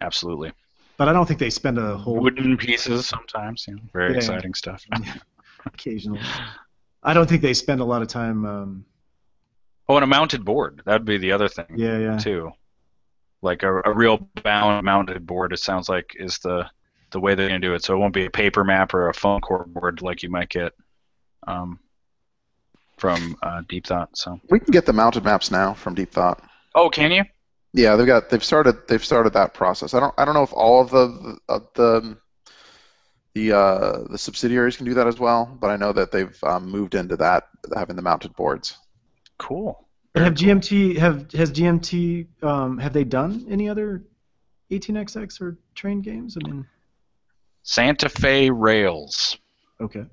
[0.00, 0.52] absolutely.
[0.96, 3.66] But I don't think they spend a whole Wooden pieces sometimes.
[3.68, 4.16] You know, very Yeah.
[4.16, 4.84] exciting stuff.
[5.66, 6.20] Occasionally.
[7.02, 8.44] I don't think they spend a lot of time.
[8.44, 8.84] Um,
[9.90, 10.82] Oh, and a mounted board.
[10.86, 12.16] That'd be the other thing yeah, yeah.
[12.16, 12.52] too.
[13.42, 15.52] Like a, a real bound mounted board.
[15.52, 16.70] It sounds like is the
[17.10, 17.82] the way they're gonna do it.
[17.82, 20.48] So it won't be a paper map or a foam core board like you might
[20.48, 20.74] get
[21.48, 21.80] um,
[22.98, 24.16] from uh, Deep Thought.
[24.16, 24.40] So.
[24.48, 26.40] we can get the mounted maps now from Deep Thought.
[26.76, 27.24] Oh, can you?
[27.72, 29.92] Yeah, they've got they've started they've started that process.
[29.92, 32.16] I don't I don't know if all of the of the
[33.34, 36.70] the uh, the subsidiaries can do that as well, but I know that they've um,
[36.70, 38.76] moved into that having the mounted boards.
[39.38, 39.86] Cool.
[40.14, 44.04] And have GMT have has GMT um, have they done any other
[44.70, 46.36] 18xx or train games?
[46.36, 46.66] I mean,
[47.62, 49.38] Santa Fe Rails.
[49.80, 50.04] okay.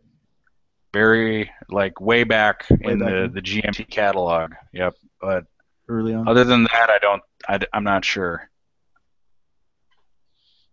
[0.94, 3.34] Very like way back in back the, in.
[3.34, 4.54] the GMT catalog.
[4.74, 4.96] Yep.
[5.20, 5.46] But
[5.90, 6.28] Early on.
[6.28, 7.24] other than that, I don't.
[7.48, 8.50] I, I, am not sure.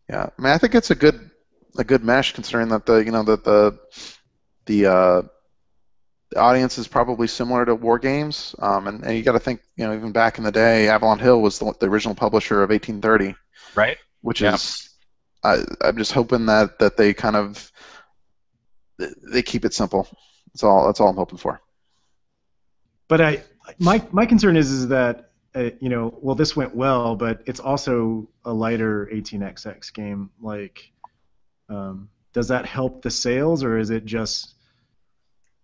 [0.08, 1.30] Yeah, I mean I think it's a good
[1.76, 3.78] a good mesh considering that the you know that the
[4.66, 5.22] the uh,
[6.30, 9.60] the audience is probably similar to war games, um, and, and you got to think
[9.76, 12.70] you know even back in the day, Avalon Hill was the, the original publisher of
[12.70, 13.34] 1830.
[13.74, 13.98] Right.
[14.20, 14.54] which Yeah.
[14.54, 14.90] is
[15.42, 17.70] I, I'm just hoping that that they kind of
[19.32, 20.08] they keep it simple.
[20.52, 20.86] That's all.
[20.86, 21.60] That's all I'm hoping for.
[23.08, 23.42] But I,
[23.78, 27.60] my my concern is is that uh, you know, well, this went well, but it's
[27.60, 30.30] also a lighter 18xx game.
[30.40, 30.90] Like,
[31.68, 34.54] um, does that help the sales, or is it just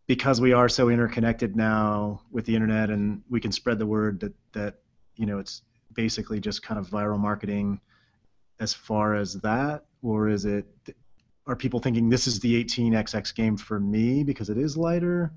[0.07, 4.21] because we are so interconnected now with the internet and we can spread the word
[4.21, 4.75] that that
[5.17, 5.63] you know it's
[5.95, 7.81] basically just kind of viral marketing
[8.61, 10.67] as far as that, or is it?
[11.47, 15.33] Are people thinking this is the 18xx game for me because it is lighter?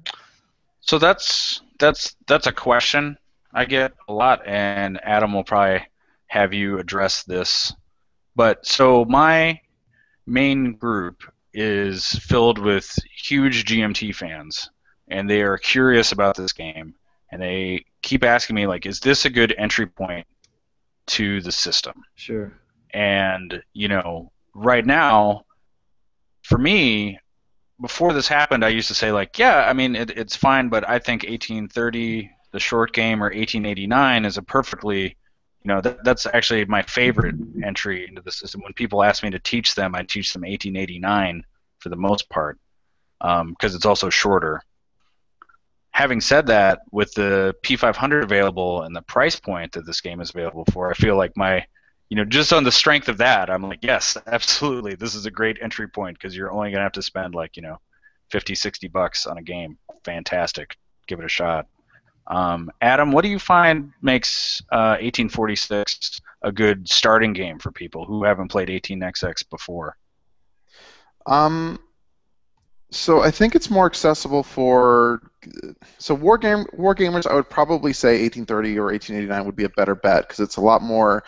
[0.82, 3.18] So that's that's that's a question
[3.54, 5.88] I get a lot, and Adam will probably
[6.28, 7.74] have you address this.
[8.36, 9.62] But so my
[10.26, 14.70] main group is filled with huge GMT fans,
[15.08, 16.96] and they are curious about this game,
[17.32, 20.28] and they keep asking me like, "Is this a good entry point
[21.08, 22.54] to the system?" Sure.
[22.92, 25.46] And you know, right now,
[26.44, 27.20] for me,
[27.82, 30.88] before this happened, I used to say like, yeah, I mean, it, it's fine, but
[30.88, 35.18] I think 1830, the short game, or 1889 is a perfectly,
[35.64, 38.62] you know, that, that's actually my favorite entry into the system.
[38.62, 41.46] When people ask me to teach them, I teach them 1889
[41.80, 42.60] for the most part,
[43.22, 44.62] um, because it's also shorter.
[45.92, 50.32] Having said that, with the P500 available and the price point that this game is
[50.32, 51.66] available for, I feel like my
[52.10, 55.32] you know, just on the strength of that, I'm like, yes, absolutely, this is a
[55.32, 57.80] great entry point because you're only gonna have to spend like, you know,
[58.30, 59.80] 50, 60 bucks on a game.
[60.04, 61.68] Fantastic, give it a shot.
[62.28, 68.06] Um, Adam, what do you find makes uh, 1846 a good starting game for people
[68.06, 69.98] who haven't played 18xx before?
[71.26, 71.80] Um,
[72.92, 75.22] so I think it's more accessible for
[75.98, 77.26] so war game war gamers.
[77.26, 80.62] I would probably say 1830 or 1889 would be a better bet because it's a
[80.62, 81.24] lot more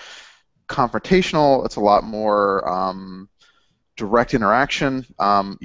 [0.68, 1.66] confrontational.
[1.66, 3.30] It's a lot more um,
[3.98, 5.06] direct interaction.
[5.18, 5.60] Um,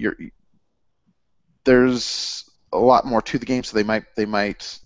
[1.64, 4.78] there's a lot more to the game, so they might they might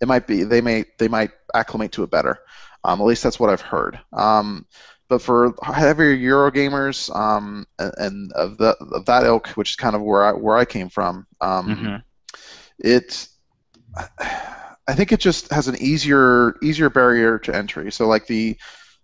[0.00, 2.38] it might be they may they might acclimate to it better.
[2.84, 4.00] Um, at least that's what I've heard.
[4.12, 4.66] Um,
[5.08, 9.96] but for heavier Euro gamers um, and, of, the, of that ilk, which is kind
[9.96, 12.02] of where I where I came from, um, Mhm.
[12.78, 13.28] it
[14.88, 17.92] I think it just has an easier easier barrier to entry.
[17.92, 18.56] So like the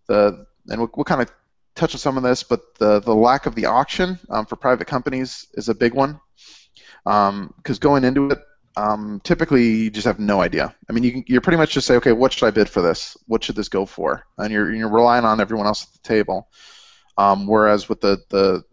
[0.08, 1.30] the and we'll, we'll kind of
[1.74, 4.86] touch on some of this, but the the lack of the auction um, for private
[4.86, 6.20] companies is a big one.
[7.04, 8.38] Because going into it,
[8.76, 10.74] um, typically you just have no idea.
[10.88, 12.82] I mean, you can, you're pretty much just say, okay, what should I bid for
[12.82, 13.16] this?
[13.26, 14.24] What should this go for?
[14.36, 16.48] And you're you're relying on everyone else at the table.
[17.18, 18.64] Um, whereas with the the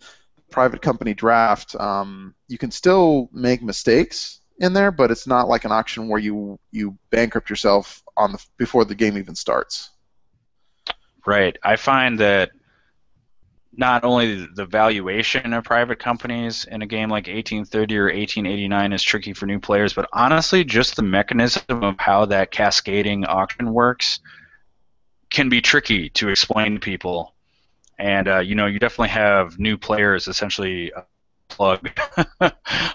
[0.51, 5.65] private company draft, um, you can still make mistakes in there, but it's not like
[5.65, 9.89] an auction where you you bankrupt yourself on the before the game even starts.
[11.25, 11.57] Right.
[11.63, 12.51] I find that
[13.75, 19.01] not only the valuation of private companies in a game like 1830 or 1889 is
[19.01, 24.19] tricky for new players, but honestly, just the mechanism of how that cascading auction works
[25.29, 27.33] can be tricky to explain to people.
[27.97, 31.01] And uh, you know, you definitely have new players essentially uh,
[31.47, 31.89] plug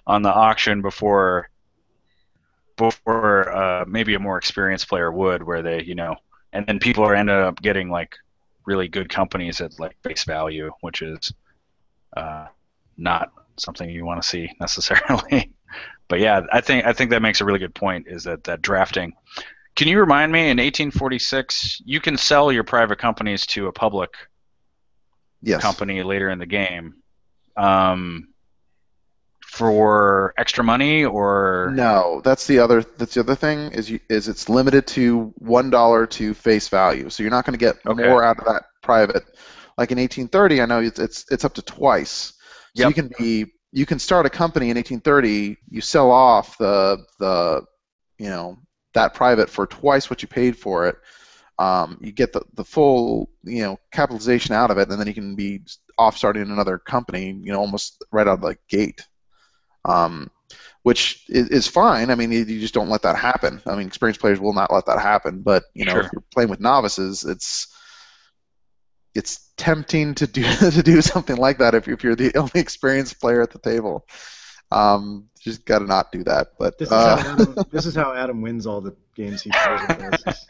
[0.07, 1.51] on the auction before
[2.77, 6.17] before uh, maybe a more experienced player would, where they you know,
[6.53, 8.17] and then people are ended up getting like
[8.69, 11.33] really good companies at like face value, which is
[12.17, 12.47] uh,
[12.97, 15.51] not something you want to see necessarily.
[16.07, 18.07] but yeah, I think I think that makes a really good point.
[18.07, 19.15] Is that that drafting?
[19.75, 20.41] Can you remind me?
[20.41, 24.11] In 1846, you can sell your private companies to a public
[25.41, 25.63] yes.
[25.63, 26.97] company later in the game.
[27.57, 28.28] Um,
[29.49, 31.81] for extra money or?
[31.81, 35.71] No that's the other that's the other thing is you, is it's limited to one
[35.71, 37.11] dollar to face value.
[37.11, 38.15] So you're not going to get Okay.
[38.15, 39.25] more out of that private.
[39.77, 42.33] Like in 1830 i know it's it's, it's up to twice.
[42.75, 42.87] So Yep.
[42.87, 47.63] you can be you can start a company in 1830 you sell off the the
[48.19, 48.59] you know
[48.95, 50.97] that private for twice what you paid for it.
[51.59, 55.15] Um, you get the, the full you know capitalization out of it and then you
[55.15, 55.63] can be
[55.99, 59.07] off starting another company you know almost right out of the gate
[59.85, 60.31] um,
[60.83, 62.11] which is, is fine.
[62.11, 63.61] I mean, you, you just don't let that happen.
[63.67, 65.43] I mean, experienced players will not let that happen.
[65.43, 66.01] But you know, Sure.
[66.03, 67.69] if you're playing with novices, it's
[69.15, 73.21] it's tempting to do to do something like that if, if you're the only experienced
[73.21, 74.07] player at the table.
[74.71, 76.53] Um, just got to not do that.
[76.59, 79.51] But This is, uh, how Adam, this is how Adam wins all the games he
[79.51, 80.47] plays with us.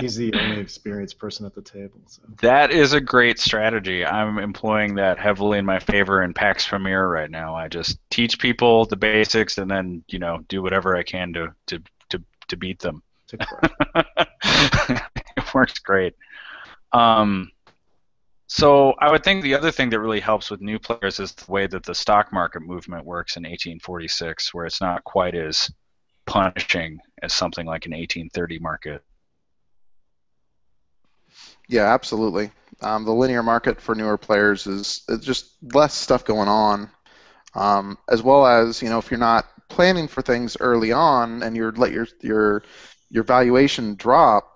[0.00, 2.00] He's the only experienced person at the table.
[2.06, 2.22] So.
[2.40, 4.04] That is a great strategy.
[4.04, 7.54] I'm employing that heavily in my favor in Pax Pamir right now.
[7.54, 11.54] I just teach people the basics and then, you know, do whatever I can to
[11.68, 13.02] to to, to beat them.
[15.34, 16.14] It works great.
[16.92, 17.50] Um,
[18.54, 21.50] so I would think the other thing that really helps with new players is the
[21.50, 25.70] way that the stock market movement works in 1846, where it's not quite as
[26.26, 29.02] punishing as something like an 1830 market.
[31.66, 32.50] Yeah, absolutely.
[32.82, 36.90] Um, the linear market for newer players is just less stuff going on,
[37.54, 41.56] um, as well as you know if you're not planning for things early on and
[41.56, 42.64] you're let your your
[43.08, 44.51] your valuation drop,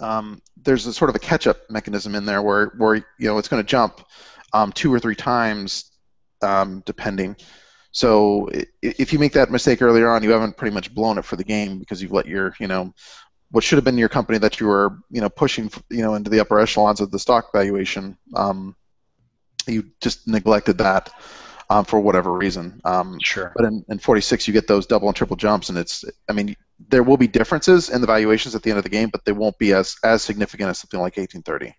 [0.00, 3.48] um, there's a sort of a catch-up mechanism in there where where you know it's
[3.48, 4.00] going to jump
[4.52, 5.90] um, two or three times
[6.42, 7.36] um, depending.
[7.92, 8.50] So
[8.82, 11.44] if you make that mistake earlier on, you haven't pretty much blown it for the
[11.44, 12.92] game because you've let your you know
[13.50, 16.28] what should have been your company that you were, you know, pushing, you know, into
[16.28, 18.18] the upper echelons of the stock valuation.
[18.34, 18.74] Um,
[19.68, 21.12] you just neglected that
[21.70, 22.80] um, for whatever reason.
[22.84, 23.52] Um, Sure.
[23.54, 26.56] but in, in 46, you get those double and triple jumps, and it's, I mean,
[26.88, 29.32] there will be differences in the valuations at the end of the game, but they
[29.32, 31.76] won't be as as significant as something like 1830.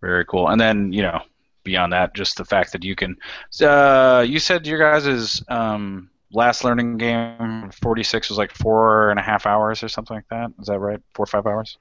[0.00, 0.48] Very cool.
[0.48, 1.22] And then, you know,
[1.64, 3.16] beyond that, just the fact that you can.
[3.60, 9.22] Uh, you said your guys' um, last learning game, 46, was like four and a
[9.22, 10.50] half hours or something like that.
[10.60, 11.00] Is that right?
[11.14, 11.78] Four or five hours?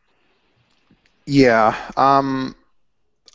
[1.26, 2.56] Yeah, um,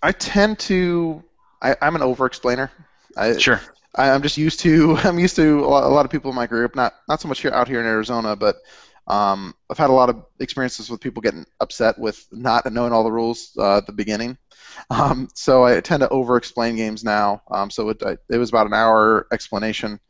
[0.02, 1.22] I tend to,
[1.60, 2.70] I, I'm an over-explainer.
[3.16, 3.60] I, Sure.
[3.94, 6.74] I, I'm just used to I'm used to a lot, of people in my group.
[6.74, 8.56] Not not so much here out here in Arizona, but
[9.06, 13.04] um, I've had a lot of experiences with people getting upset with not knowing all
[13.04, 14.38] the rules uh, at the beginning.
[14.88, 17.42] Um, so I tend to over-explain games now.
[17.50, 20.00] Um, so it, it was about an hour explanation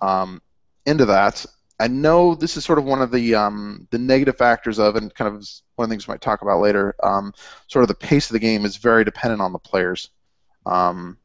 [0.00, 0.40] um,
[0.86, 1.44] into that.
[1.80, 5.14] I know this is sort of one of the um, the negative factors of, and
[5.14, 6.94] kind of one of the things we might talk about later.
[7.02, 7.32] Um,
[7.68, 10.10] sort of the pace of the game is very dependent on the players.
[10.66, 11.18] Um,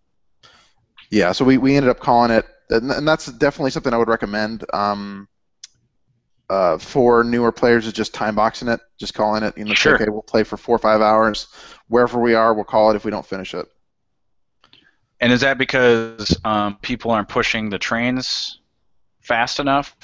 [1.13, 4.07] yeah, so we, we ended up calling it, and, and that's definitely something I would
[4.07, 5.27] recommend um,
[6.49, 9.55] uh, for newer players is just time boxing it, just calling it.
[9.55, 9.93] You know, Sure.
[9.93, 11.47] okay, we'll play for four or five hours,
[11.87, 13.67] wherever we are, we'll call it if we don't finish it.
[15.21, 18.59] And is that because um, people aren't pushing the trains
[19.21, 19.95] fast enough?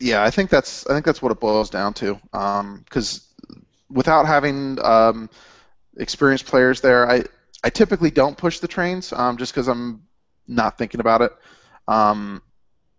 [0.00, 2.20] Yeah, I think that's I think that's what it boils down to.
[2.32, 3.24] Because
[3.88, 5.30] without having um,
[5.96, 7.22] experienced players there, I
[7.62, 10.02] I typically don't push the trains um, just because I'm
[10.54, 11.32] not thinking about it,
[11.88, 12.42] um,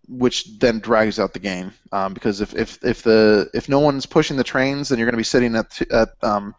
[0.07, 1.73] which then drags out the game.
[1.91, 5.13] Um, because if, if if the if no one's pushing the trains, then you're going
[5.13, 6.55] to be sitting at at um,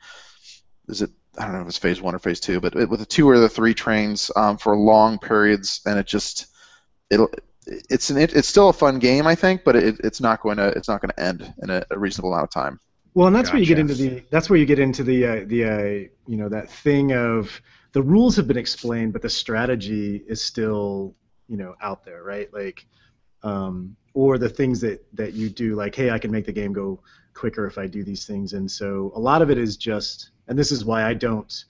[0.89, 3.07] is it I don't know if it's phase one or phase two, but with the
[3.07, 6.47] two or the three trains um, for long periods, and it just
[7.11, 7.31] it'll
[7.67, 10.69] it's an it's still a fun game I think, but it, it's not going to
[10.69, 12.81] it's not going to end in a, a reasonable amount of time.
[13.15, 15.41] Well, and that's where you get into the that's where you get into the uh,
[15.47, 17.63] the uh, you know that thing of
[17.95, 21.15] the rules have been explained, but the strategy is still
[21.49, 22.53] you know out there, right?
[22.53, 22.87] Like,
[23.43, 26.73] um, or the things that that you do, like, hey, I can make the game
[26.73, 27.01] go
[27.33, 30.59] quicker if I do these things, and so a lot of it is just, and
[30.59, 31.65] this is why I don't.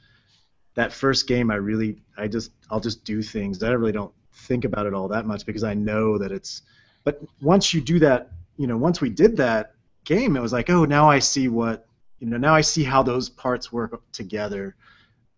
[0.74, 3.62] That first game, I really, I just, I'll just do things.
[3.62, 6.62] I really don't think about it all that much because I know that it's.
[7.04, 10.70] But once you do that, you know, once we did that, game, it was like,
[10.70, 11.86] oh, now I see what
[12.18, 12.36] you know.
[12.36, 14.76] Now I see how those parts work together.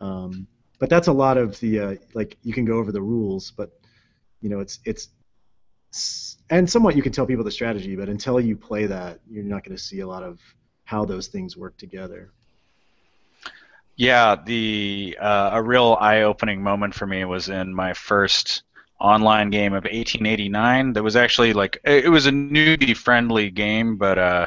[0.01, 0.47] Um,
[0.79, 3.71] but that's a lot of the uh, like you can go over the rules, but
[4.41, 5.09] you know it's it's
[6.51, 9.65] and somewhat you can tell people the strategy, but until you play that, you're not
[9.65, 10.39] going to see a lot of
[10.85, 12.31] how those things work together.
[13.97, 18.63] Yeah, the uh, a real eye-opening moment for me was in my first
[19.01, 20.93] online game of 1889.
[20.93, 24.47] That was actually like it was a newbie-friendly game, but uh,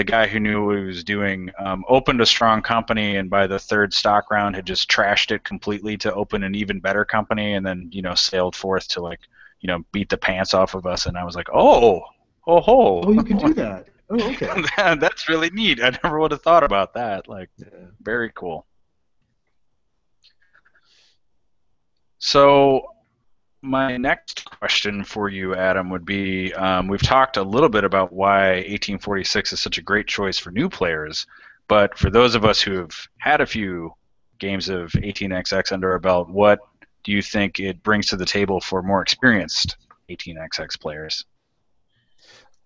[0.00, 3.46] the guy who knew what he was doing um, opened a strong company, and by
[3.46, 7.52] the third stock round had just trashed it completely to open an even better company,
[7.52, 9.20] and then you know sailed forth to like
[9.60, 11.04] you know beat the pants off of us.
[11.04, 12.00] And I was like, oh,
[12.46, 13.02] oh, ho.
[13.04, 13.88] Oh, you can do that.
[14.08, 14.64] Oh, okay.
[14.96, 15.82] That's really neat.
[15.82, 17.28] I never would have thought about that.
[17.28, 17.66] Like, yeah.
[18.00, 18.64] very cool.
[22.20, 22.86] So,
[23.62, 28.12] my next question for you, Adam, would be um, we've talked a little bit about
[28.12, 31.26] why 1846 is such a great choice for new players,
[31.68, 33.92] but for those of us who have had a few
[34.38, 36.60] games of 18xx under our belt, what
[37.04, 39.76] do you think it brings to the table for more experienced
[40.08, 41.24] 18xx players?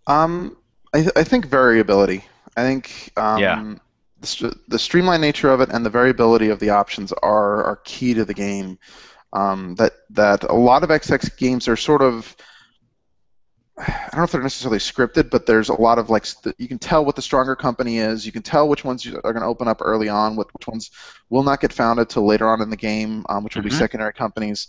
[0.07, 0.57] Um,
[0.93, 2.25] I, th- I think variability.
[2.57, 3.75] I think um, yeah.
[4.21, 8.15] the, the streamlined nature of it and the variability of the options are, are key
[8.15, 8.79] to the game.
[9.35, 12.37] Um, that that a lot of XX games are sort of
[13.77, 16.27] I don't know if they're necessarily scripted, but there's a lot of like
[16.59, 18.25] you can tell what the stronger company is.
[18.25, 20.93] You can tell which ones are going to open up early on, which ones
[21.29, 23.71] will not get founded till later on in the game, um, which will mm-hmm.
[23.71, 24.69] be secondary companies.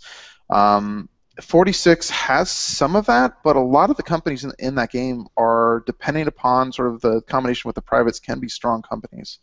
[0.50, 1.08] Um,
[1.40, 5.28] 46 has some of that, but a lot of the companies in, in that game
[5.38, 9.38] are depending upon sort of the combination with the privates can be strong companies.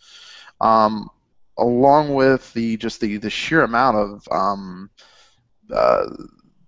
[0.61, 1.09] Um,
[1.57, 4.91] along with the just the, the sheer amount of um,
[5.73, 6.07] uh,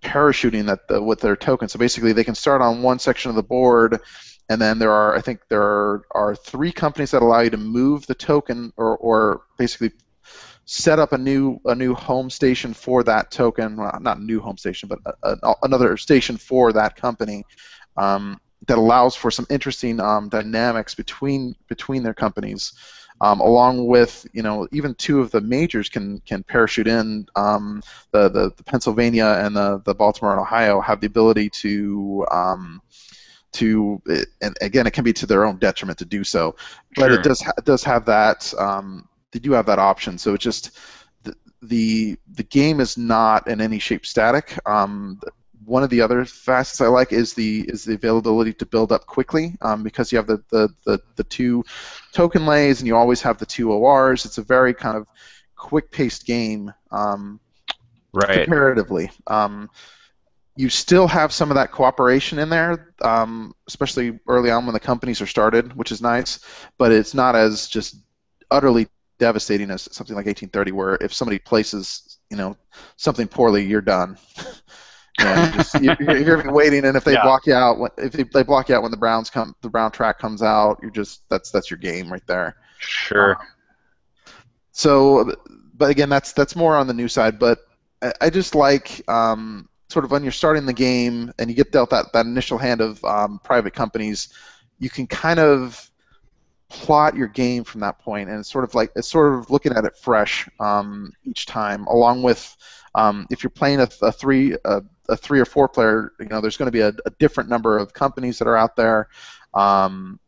[0.03, 1.69] parachuting that the, with their token.
[1.69, 4.01] So basically, they can start on one section of the board,
[4.49, 7.57] and then there are I think there are, are three companies that allow you to
[7.57, 9.93] move the token or, or basically
[10.67, 13.77] set up a new a new home station for that token.
[13.77, 17.45] Well, not new home station, but a, a, another station for that company.
[17.97, 22.73] Um, that allows for some interesting um, dynamics between between their companies
[23.25, 27.27] um, along with you know even two of the majors can can parachute in.
[27.35, 32.27] Um, the, the, the Pennsylvania and the the Baltimore and Ohio have the ability to.
[32.31, 32.83] Um,
[33.53, 34.03] to
[34.43, 36.57] and again, it can be to their own detriment to do so,
[36.97, 37.21] but sure.
[37.21, 40.19] it does it does have that um, they do have that option.
[40.19, 40.77] So it just
[41.23, 44.59] the, the the game is not in any shape static.
[44.67, 45.21] Um,
[45.67, 49.07] one of the other facets I like is the is the availability to build up
[49.07, 51.65] quickly um, because you have the, the, the, the, two
[52.13, 54.25] token lays and you always have the two ORs.
[54.25, 55.07] It's a very kind of
[55.57, 57.41] quick paced game um,
[58.13, 58.45] right.
[58.45, 59.11] comparatively.
[59.27, 59.71] Um,
[60.57, 64.81] you still have some of that cooperation in there, um, especially early on when the
[64.81, 66.39] companies are started, which is nice,
[66.79, 67.97] but it's not as just
[68.51, 68.87] utterly
[69.19, 72.57] devastating as something like 1830 where if somebody places you know
[72.97, 74.19] something poorly you're done
[75.25, 77.23] Yeah, you just, you're, you're, waiting, and if they yeah.
[77.23, 80.19] block you out, if they block you out when the Browns come, the Brown track
[80.19, 82.57] comes out, you're just that's that's your game right there.
[82.79, 83.37] Sure.
[83.37, 83.47] Um,
[84.73, 85.35] so,
[85.75, 87.39] but again, that's that's more on the new side.
[87.39, 87.61] But
[88.03, 91.73] I, I just like um, sort of when you're starting the game and you get
[91.73, 94.29] dealt that, that initial hand of um, private companies,
[94.79, 95.91] you can kind of
[96.69, 99.73] plot your game from that point, and it's sort of like it's sort of looking
[99.73, 102.57] at it fresh um, each time, along with
[102.95, 106.41] um, if you're playing a, a three a, a, three or four player, you know,
[106.41, 109.09] there's going to be a, a, different number of companies that are out there.
[109.53, 110.21] Um,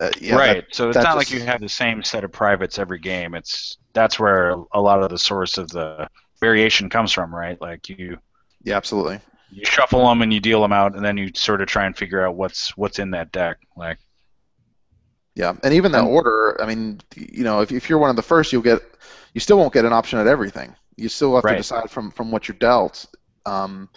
[0.00, 0.66] uh, yeah, right.
[0.66, 3.34] That, so it's not just, like you have the same set of privates every game.
[3.34, 6.08] It's that's where a lot of the source of the
[6.40, 7.60] variation comes from, right?
[7.60, 8.18] Like you.
[8.64, 9.20] Yeah, absolutely.
[9.50, 11.96] You shuffle them and you deal them out, and then you sort of try and
[11.96, 13.58] figure out what's what's in that deck.
[13.76, 13.98] Like.
[15.36, 16.60] Yeah, and even that order.
[16.62, 18.82] I mean, you know, if, if you're one of the first, you'll get,
[19.32, 20.76] you still won't get an option at everything.
[20.96, 21.52] You still have right.
[21.52, 23.06] to decide from from what you're dealt.
[23.46, 23.88] Um,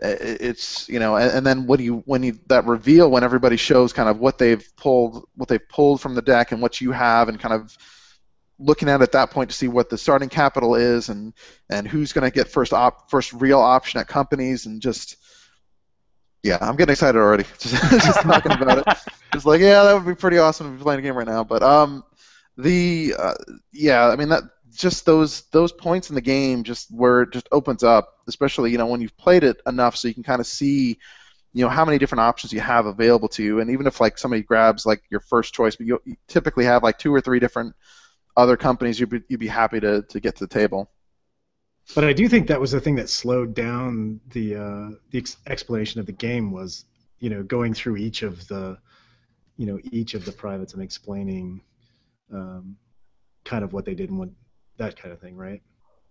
[0.00, 3.56] it's you know, and, and, then what do you when you that reveal when everybody
[3.56, 6.92] shows kind of what they've pulled what they've pulled from the deck and what you
[6.92, 7.76] have and kind of
[8.58, 11.34] looking at at that point to see what the starting capital is and
[11.68, 15.16] and who's going to get first op first real option at companies and just
[16.42, 17.44] yeah, I'm getting excited already.
[17.58, 18.98] Just, just talking about it.
[19.34, 21.44] It's like, yeah, that would be pretty awesome to be playing a game right now.
[21.44, 22.02] But um,
[22.56, 23.34] the uh,
[23.72, 24.42] yeah, I mean that
[24.74, 28.78] just those those points in the game just where it just opens up, especially you
[28.78, 30.98] know when you've played it enough, so you can kind of see
[31.52, 34.18] you know how many different options you have available to you, and even if like
[34.18, 37.74] somebody grabs like your first choice, but you, typically have like two or three different
[38.36, 40.90] other companies, you'd be, you'd be happy to to get to the table.
[41.94, 45.36] But I do think that was the thing that slowed down the uh, the ex-
[45.46, 46.84] explanation of the game was
[47.18, 48.78] you know going through each of the
[49.56, 51.60] you know each of the privates and explaining
[52.32, 52.76] um,
[53.44, 54.30] kind of what they did and what
[54.82, 55.62] that kind of thing, right?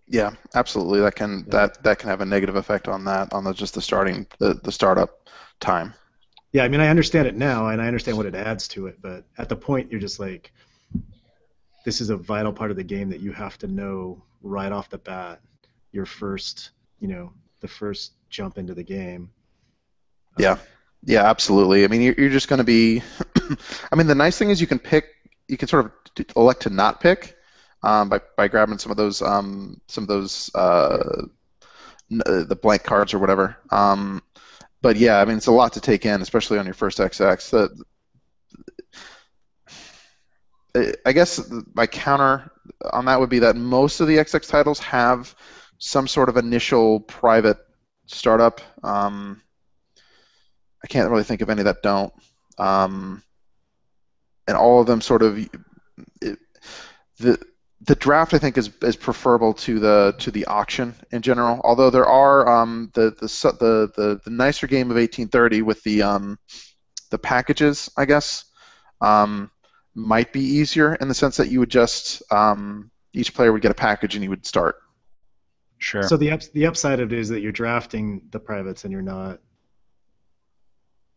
[0.08, 1.00] Yeah, absolutely.
[1.00, 3.80] That can that that can have a negative effect on that on the just the
[3.80, 5.28] starting the, the startup
[5.60, 5.94] time.
[6.52, 9.00] Yeah, I mean I understand it now and I understand what it adds to it,
[9.00, 10.52] but at the point you're just like
[11.84, 14.90] this is a vital part of the game that you have to know right off
[14.90, 15.40] the bat.
[15.92, 16.70] Your first,
[17.00, 19.30] you know, the first jump into the game.
[20.38, 20.58] Yeah,
[21.04, 21.84] yeah, absolutely.
[21.84, 23.02] I mean, you're, you're just going to be.
[23.92, 25.06] I mean, the nice thing is you can pick,
[25.48, 27.36] you can sort of elect to not pick
[27.82, 31.26] um, by by grabbing some of those um, some of those uh,
[32.10, 33.56] n- the blank cards or whatever.
[33.70, 34.22] Um,
[34.80, 37.50] but yeah, I mean, it's a lot to take in, especially on your first XX.
[37.50, 37.84] The,
[41.04, 42.50] I guess my counter
[42.92, 45.34] on that would be that most of the XX titles have
[45.78, 47.58] some sort of initial private
[48.06, 48.60] startup.
[48.82, 49.42] Um,
[50.82, 52.12] I can't really think of any that don't.
[52.58, 53.22] Um,
[54.48, 55.38] and all of them sort of
[56.20, 56.38] it,
[57.18, 57.38] the
[57.84, 61.60] the draft I think is, is preferable to the to the auction in general.
[61.64, 63.26] Although there are um, the, the
[63.58, 66.38] the the the nicer game of 1830 with the um,
[67.10, 68.44] the packages, I guess,
[69.00, 69.50] um,
[69.94, 73.72] might be easier in the sense that you would just um, each player would get
[73.72, 74.76] a package and you would start.
[75.78, 76.02] Sure.
[76.02, 79.02] So the ups, the upside of it is that you're drafting the privates and you're
[79.02, 79.40] not.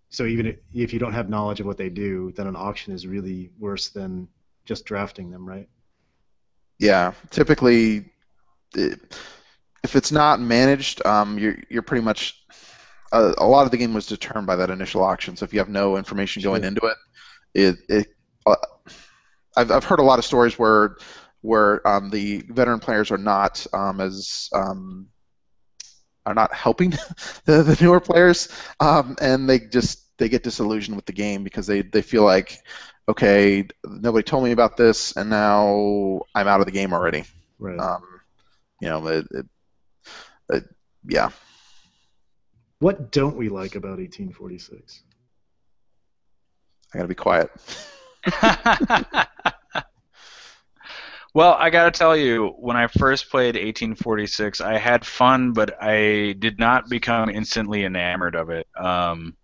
[0.09, 3.05] So even if you don't have knowledge of what they do, then an auction is
[3.05, 4.27] really worse than
[4.65, 5.69] just drafting them, right?
[6.79, 8.05] Yeah, typically,
[8.75, 12.43] if it's not managed, um, you're you're pretty much
[13.11, 15.37] a, a, lot of the game was determined by that initial auction.
[15.37, 16.67] So if you have no information going sure.
[16.67, 16.97] into it,
[17.53, 18.07] it it
[18.45, 18.55] uh,
[19.55, 20.97] I've I've heard a lot of stories where
[21.41, 25.07] where um, the veteran players are not um, as um,
[26.25, 26.89] are not helping
[27.45, 28.49] the, the newer players,
[28.79, 32.57] um, and they just they get disillusioned with the game because they, they feel like,
[33.07, 37.23] okay, nobody told me about this, and now I'm out of the game already.
[37.59, 37.79] Right.
[37.79, 38.03] Um,
[38.81, 39.45] you know, it, it,
[40.49, 40.63] it,
[41.07, 41.29] yeah.
[42.79, 45.03] What don't we like about 1846?
[46.93, 47.51] I gotta be quiet.
[51.35, 55.83] Well, I got to tell you, when I first played 1846, I had fun, but
[55.83, 58.67] I did not become instantly enamored of it.
[58.73, 59.35] Um,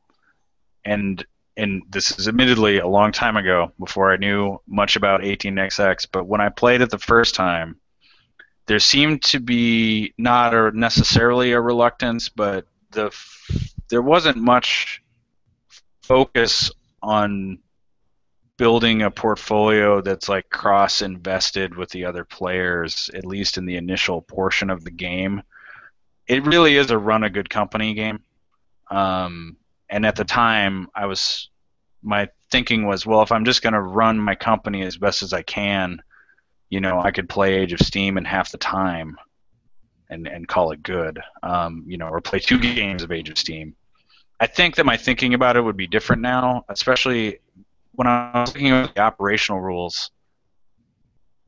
[0.86, 1.22] and
[1.58, 6.08] and this is admittedly a long time ago, before I knew much about 18xx.
[6.12, 7.78] But when I played it the first time,
[8.68, 13.12] there seemed to be not a, necessarily a reluctance, but the
[13.89, 15.02] there wasn't much
[16.02, 16.72] focus
[17.02, 17.60] on
[18.58, 23.76] building a portfolio that's like cross invested with the other players, at least in the
[23.76, 25.41] initial portion of the game.
[26.28, 28.24] It really is a run a good company game.
[28.89, 29.58] Um,
[29.92, 31.50] and at the time, I was
[32.02, 35.34] my thinking was, well, if I'm just going to run my company as best as
[35.34, 36.02] I can,
[36.70, 39.18] you know, I could play Age of Steam in half the time,
[40.10, 41.20] and and call it good.
[41.44, 43.76] Um, you know, or play two games of Age of Steam.
[44.39, 47.39] I think that my thinking about it would be different now, especially
[47.92, 50.10] when I was looking at the operational rules,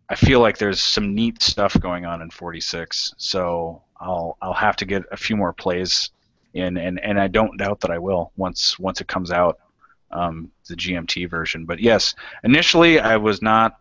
[0.09, 3.13] I feel like there's some neat stuff going on in 46.
[3.17, 6.11] So I'll I'll have to get a few more plays
[6.53, 9.59] in, and, and I don't doubt that I will once once it comes out,
[10.11, 11.65] um, the GMT version.
[11.65, 13.77] But yes, initially I was not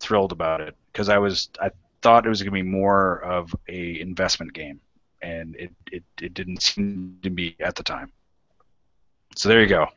[0.00, 1.70] thrilled about it because I was I
[2.02, 4.80] thought it was going to be more of a investment game,
[5.22, 8.12] and it, it, it didn't seem to be at the time.
[9.36, 9.88] So there you go.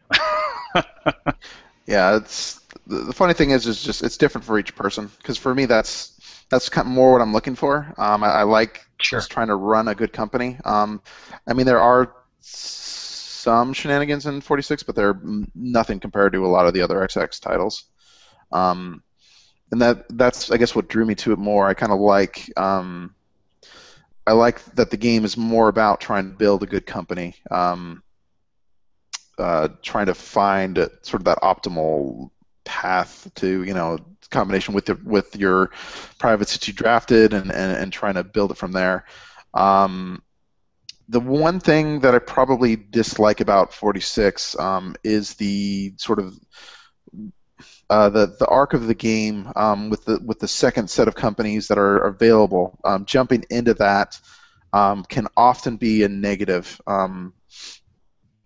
[1.87, 5.09] Yeah, it's the, the funny thing is, is just it's different for each person.
[5.17, 6.13] Because for me, that's
[6.49, 7.93] that's kind of more what I'm looking for.
[7.97, 9.19] Um, I, I, like sure.
[9.19, 10.57] just trying to run a good company.
[10.63, 11.01] Um,
[11.47, 12.13] I mean, there are
[12.47, 15.19] some shenanigans in 46, but they're
[15.55, 17.85] nothing compared to a lot of the other XX titles.
[18.51, 19.03] Um,
[19.71, 21.67] and that that's I guess what drew me to it more.
[21.67, 23.13] I kind of like um,
[24.25, 27.35] I like that the game is more about trying to build a good company.
[27.51, 28.03] Um,
[29.37, 32.31] uh, trying to find sort of that optimal
[32.63, 33.97] path to you know
[34.29, 35.71] combination with the, with your
[36.17, 39.05] privates that you drafted and, and, and trying to build it from there.
[39.53, 40.21] Um,
[41.09, 46.33] the one thing that I probably dislike about 46 um, is the sort of
[47.89, 51.15] uh, the the arc of the game um, with the with the second set of
[51.15, 52.77] companies that are available.
[52.83, 54.19] Um, jumping into that
[54.73, 56.79] um, can often be a negative.
[56.85, 57.33] Um,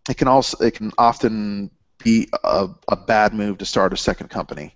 [0.09, 1.71] it can also it can often
[2.03, 4.75] be a, a bad move to start a second company.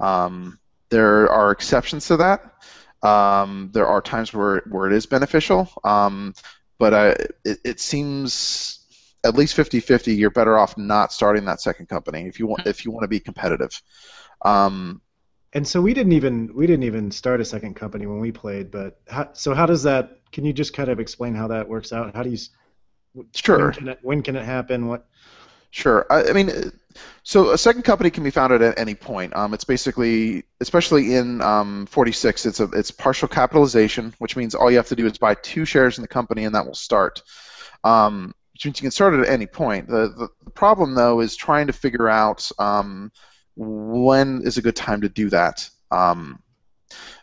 [0.00, 0.58] Um,
[0.88, 2.42] there are exceptions to that.
[3.02, 6.34] Um, there are times where where it is beneficial, um,
[6.80, 7.06] but I,
[7.44, 8.78] it, it seems
[9.22, 12.84] at least 50-50 you're better off not starting that second company if you want if
[12.84, 13.74] you want to be competitive.
[14.42, 15.02] Um,
[15.52, 18.70] And so we didn't even we didn't even start a second company when we played.
[18.70, 20.20] But how, so how does that?
[20.32, 22.14] Can you just kind of explain how that works out?
[22.14, 22.38] How do you?
[23.34, 23.58] Sure.
[23.58, 24.86] When can it, when can it happen?
[24.86, 25.06] What?
[25.70, 26.06] Sure.
[26.10, 26.72] I, I mean,
[27.22, 29.36] so a second company can be founded at any point.
[29.36, 34.70] Um, it's basically, especially in um, 46, it's a it's partial capitalization, which means all
[34.70, 37.22] you have to do is buy two shares in the company, and that will start.
[37.84, 39.88] Um, which means you can start it at any point.
[39.88, 43.10] The, the, problem, though, is trying to figure out um,
[43.56, 45.70] when is a good time to do that.
[45.90, 46.42] Um,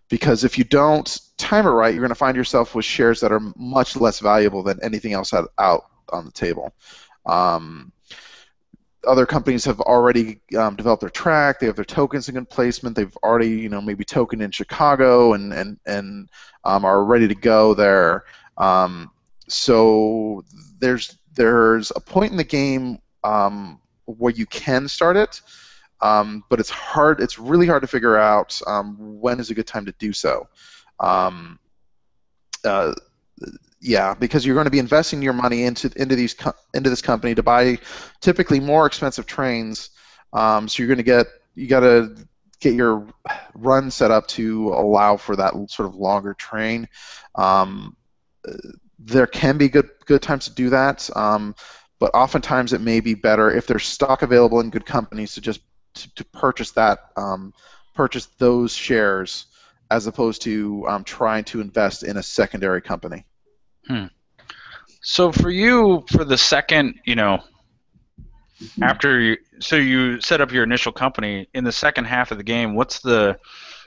[0.09, 3.31] because if you don't time it right, you're going to find yourself with shares that
[3.31, 6.73] are much less valuable than anything else out, out on the table.
[7.25, 7.91] Um,
[9.05, 11.59] other companies have already um, developed their track.
[11.59, 12.95] They have their tokens in good placement.
[12.95, 16.29] They've already, you know, maybe token in Chicago and and and
[16.63, 18.23] um, are ready to go there.
[18.57, 19.11] Um,
[19.47, 20.43] so
[20.79, 25.41] there's there's a point in the game um, where you can start it,
[26.01, 27.21] um, but it's hard.
[27.21, 30.47] It's really hard to figure out um, when is a good time to do so.
[32.63, 32.93] Uh,
[33.79, 36.35] yeah, because you're going to be investing your money into into these
[36.73, 37.79] into this company to buy
[38.21, 39.89] typically more expensive trains.
[40.33, 42.15] Um, so you're going to get you got to
[42.59, 43.07] get your
[43.53, 46.87] run set up to allow for that sort of longer train.
[47.35, 47.95] Um,
[48.99, 51.55] there can be good good times to do that, um,
[51.99, 55.61] but oftentimes it may be better if there's stock available in good companies to just
[55.95, 57.53] to, to purchase that um,
[57.93, 59.45] purchase those shares
[59.89, 63.25] as opposed to um, trying to invest in a secondary company.
[63.87, 64.05] Hmm.
[65.01, 67.39] So for you, for the second, you know,
[68.81, 72.43] after you, so you set up your initial company in the second half of the
[72.43, 72.75] game.
[72.75, 73.39] What's the,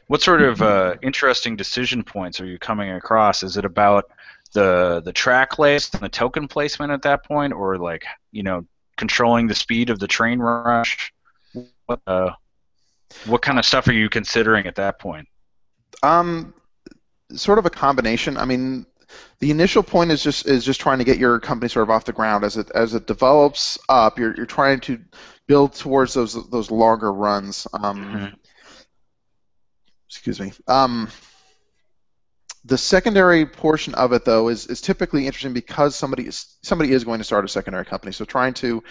[0.07, 3.43] what sort of uh, interesting decision points are you coming across?
[3.43, 4.11] Is it about
[4.53, 8.67] the the track list and the token placement at that point, or like you know,
[8.97, 11.13] controlling the speed of the train rush?
[11.87, 12.31] What uh,
[13.27, 15.29] what kind of stuff are you considering at that point?
[16.03, 16.55] Um,
[17.33, 18.37] sort of a combination.
[18.37, 18.87] I mean,
[19.39, 22.05] the initial point is just is just trying to get your company sort of off
[22.05, 24.19] the ground as it as it develops up.
[24.19, 25.01] You're you're trying to
[25.47, 27.67] build towards those those longer runs.
[27.73, 28.35] Um, mm-hmm.
[30.09, 30.53] Excuse me.
[30.67, 31.09] Um,
[32.65, 37.05] the secondary portion of it, though, is, is typically interesting because somebody is somebody is
[37.05, 38.13] going to start a secondary company.
[38.13, 38.83] So trying to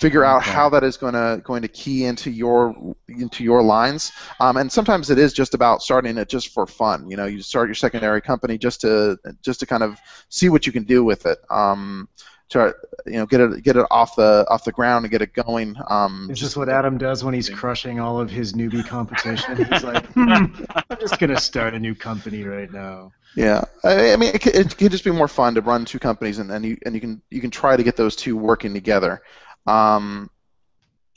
[0.00, 0.50] figure out okay.
[0.50, 2.74] how that is going to going to key into your
[3.06, 4.12] into your lines.
[4.40, 7.08] Um, and sometimes it is just about starting it just for fun.
[7.10, 9.98] You know, you start your secondary company just to just to kind of
[10.30, 11.38] see what you can do with it.
[11.50, 12.08] Um,
[12.50, 12.74] to
[13.06, 15.76] you know get it get it off the off the ground and get it going.
[15.88, 19.56] Um, is this what Adam does when he's crushing all of his newbie competition?
[19.70, 23.12] He's like, hmm, I'm just gonna start a new company right now.
[23.36, 26.40] Yeah, I, I mean, it, it, can just be more fun to run two companies,
[26.40, 29.22] and, and you and you can you can try to get those two working together.
[29.66, 30.30] Um,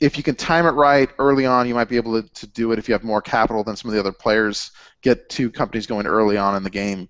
[0.00, 2.72] if you can time it right early on, you might be able to, to do
[2.72, 4.70] it if you have more capital than some of the other players.
[5.02, 7.08] Get two companies going early on in the game.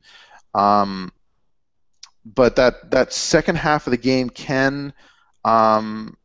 [0.54, 1.12] Um,
[2.24, 4.92] but that, that second half of the game can
[5.44, 6.16] um,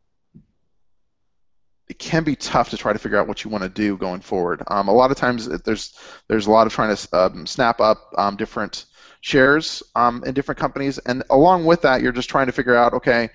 [1.90, 4.22] it can be tough to try to figure out what you want to do going
[4.22, 4.62] forward.
[4.68, 5.98] Um, a lot of times there's
[6.28, 8.86] there's a lot of trying to um, snap up um, different
[9.22, 12.94] shares um, in different companies, and along with that, you're just trying to figure out
[12.94, 13.30] okay,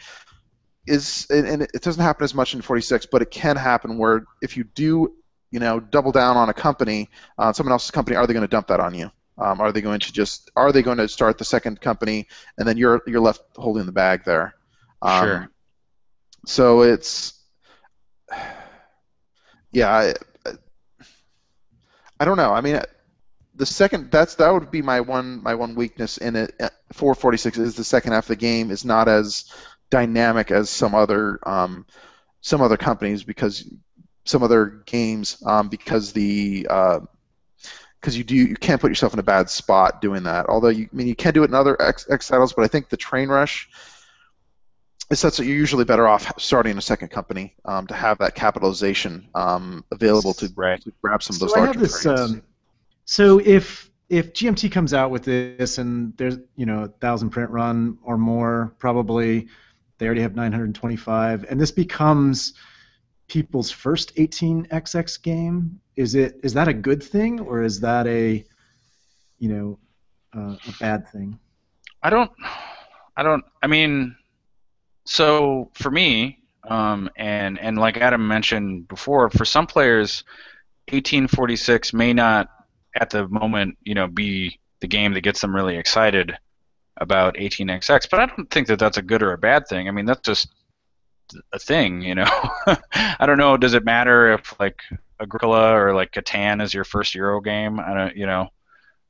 [0.86, 4.56] is and it doesn't happen as much in 46, but it can happen where if
[4.56, 5.14] you do,
[5.50, 8.48] you know, double down on a company, uh, someone else's company, are they going to
[8.48, 9.10] dump that on you?
[9.36, 12.68] Um, are they going to just are they going to start the second company and
[12.68, 14.54] then you're you're left holding the bag there?
[15.02, 15.50] Um, sure.
[16.46, 17.34] So it's
[19.72, 20.14] yeah, I,
[22.20, 22.52] I don't know.
[22.52, 22.80] I mean,
[23.56, 26.54] the second that's that would be my one my one weakness in it.
[26.92, 29.52] 446 is the second half of the game is not as
[29.90, 31.86] dynamic as some other um,
[32.40, 33.68] some other companies because
[34.24, 37.00] some other games um, because the because
[38.04, 40.46] uh, you do you can't put yourself in a bad spot doing that.
[40.48, 42.68] Although you I mean you can do it in other X, X titles, but I
[42.68, 43.68] think the train rush
[45.10, 48.34] is such that you're usually better off starting a second company um, to have that
[48.34, 50.80] capitalization um, available to, right.
[50.82, 52.20] to, grab some of those so larger this, trains.
[52.20, 52.42] Um,
[53.04, 57.50] so if if GMT comes out with this and there's you know a thousand print
[57.50, 59.48] run or more probably
[60.04, 62.52] they already have 925, and this becomes
[63.26, 65.80] people's first 18xx game.
[65.96, 68.44] Is it is that a good thing or is that a
[69.38, 69.78] you know
[70.36, 71.38] uh, a bad thing?
[72.02, 72.30] I don't.
[73.16, 73.42] I don't.
[73.62, 74.14] I mean,
[75.06, 80.22] so for me, um, and and like Adam mentioned before, for some players,
[80.88, 82.50] 1846 may not
[82.94, 86.36] at the moment, you know, be the game that gets them really excited
[86.96, 89.88] about 18xx, but I don't think that that's a good or a bad thing.
[89.88, 90.48] I mean, that's just
[91.52, 92.28] a thing, you know.
[92.94, 93.56] I don't know.
[93.56, 94.80] Does it matter if like
[95.20, 97.80] Agricola or like Catan is your first Euro game.
[97.80, 98.48] I don't, you know,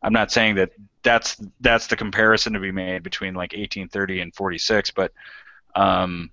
[0.03, 0.70] I'm not saying that
[1.03, 5.12] that's that's the comparison to be made between like 1830 and 46, but
[5.74, 6.30] um,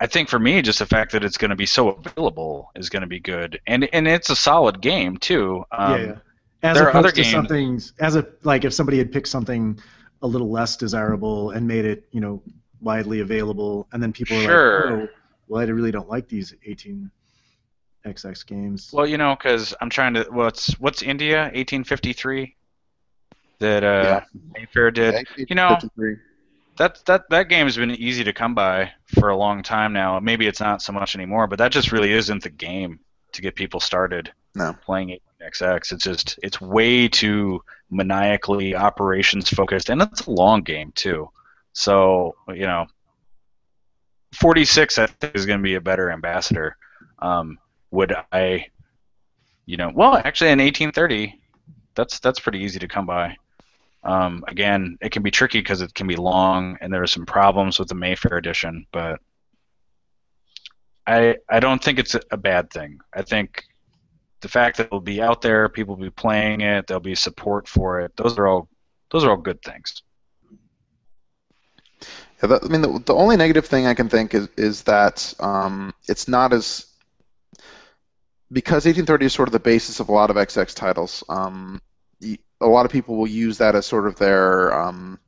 [0.00, 2.90] I think for me, just the fact that it's going to be so available is
[2.90, 5.64] going to be good, and and it's a solid game too.
[5.70, 6.14] Um, yeah, yeah.
[6.62, 9.28] As there are opposed other to games- something as a like if somebody had picked
[9.28, 9.78] something
[10.24, 12.42] a little less desirable and made it you know
[12.80, 14.90] widely available, and then people were Sure.
[14.90, 15.14] like, oh,
[15.48, 18.90] well, I really don't like these 18xx games.
[18.92, 20.24] Well, you know, because I'm trying to.
[20.30, 22.56] What's what's India 1853
[23.60, 24.24] that uh, Yeah.
[24.58, 25.26] Mayfair did.
[25.36, 25.78] Yeah, you know,
[26.78, 30.18] that that that game has been easy to come by for a long time now.
[30.20, 32.98] Maybe it's not so much anymore, but that just really isn't the game
[33.32, 34.74] to get people started No.
[34.84, 35.92] playing 18xx.
[35.92, 41.30] It's just it's way too maniacally operations focused, and it's a long game too.
[41.72, 42.86] So you know,
[44.34, 46.76] 46 I think is going to be a better ambassador.
[47.18, 47.58] Um,
[47.90, 48.66] would I,
[49.66, 51.40] you know, well actually in 1830,
[51.94, 53.36] that's that's pretty easy to come by.
[54.04, 57.24] Um, again, it can be tricky because it can be long, and there are some
[57.24, 58.86] problems with the Mayfair edition.
[58.92, 59.18] But
[61.06, 62.98] I I don't think it's a, a bad thing.
[63.14, 63.64] I think
[64.44, 67.66] the fact that it'll be out there, people will be playing it, there'll be support
[67.66, 68.14] for it.
[68.14, 68.68] Those are all
[69.10, 70.02] those are all good things.
[72.42, 75.94] Yeah, I mean, the, the only negative thing I can think is is that um,
[76.06, 76.84] it's not as
[78.52, 81.24] because 1830 is sort of the basis of a lot of XX titles.
[81.30, 81.80] Um,
[82.60, 85.18] a lot of people will use that as sort of their um,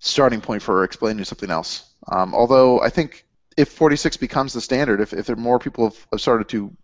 [0.00, 1.90] starting point for explaining something else.
[2.06, 3.24] Um, although I think
[3.56, 6.76] if 46 becomes the standard, if if more people have started to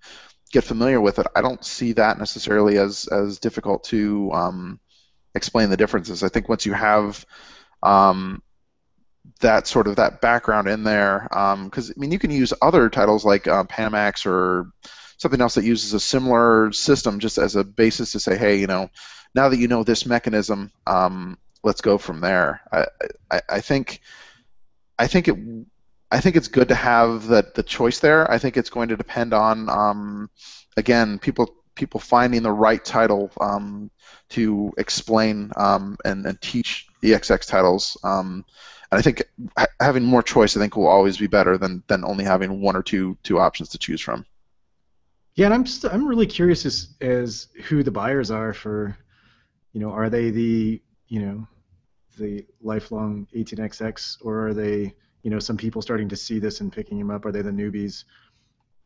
[0.53, 4.81] get familiar with it, I don't see that necessarily as as difficult to um,
[5.35, 6.23] explain the differences.
[6.23, 7.25] I think once you have
[7.83, 8.43] um,
[9.41, 13.25] that sort of that background in there, because I mean you can use other titles
[13.25, 14.71] like uh, Panamax or
[15.19, 18.67] something else that uses a similar system just as a basis to say, hey, you
[18.67, 18.91] know,
[19.35, 22.61] now that you know this mechanism, um, let's go from there.
[22.73, 22.87] I,
[23.31, 24.01] I, I think
[24.99, 25.37] I think it
[26.11, 28.31] I think it's good to have that the choice there.
[28.31, 30.31] I think it's going to depend on um,
[30.77, 33.91] again people people finding the right title um,
[34.31, 37.97] to explain um, and, and teach EXX titles.
[38.03, 38.45] Um,
[38.91, 39.23] and I think
[39.57, 42.77] ha- having more choice, I think, will always be better than, than only having one
[42.77, 44.25] or two two options to choose from.
[45.35, 48.97] Yeah, and I'm just, I'm really curious as as who the buyers are for,
[49.73, 51.47] you know, are they the you know,
[52.19, 54.95] the lifelong 18xx or are they
[55.27, 57.25] you know some people starting to see this and picking them up?
[57.25, 58.05] Are they the newbies?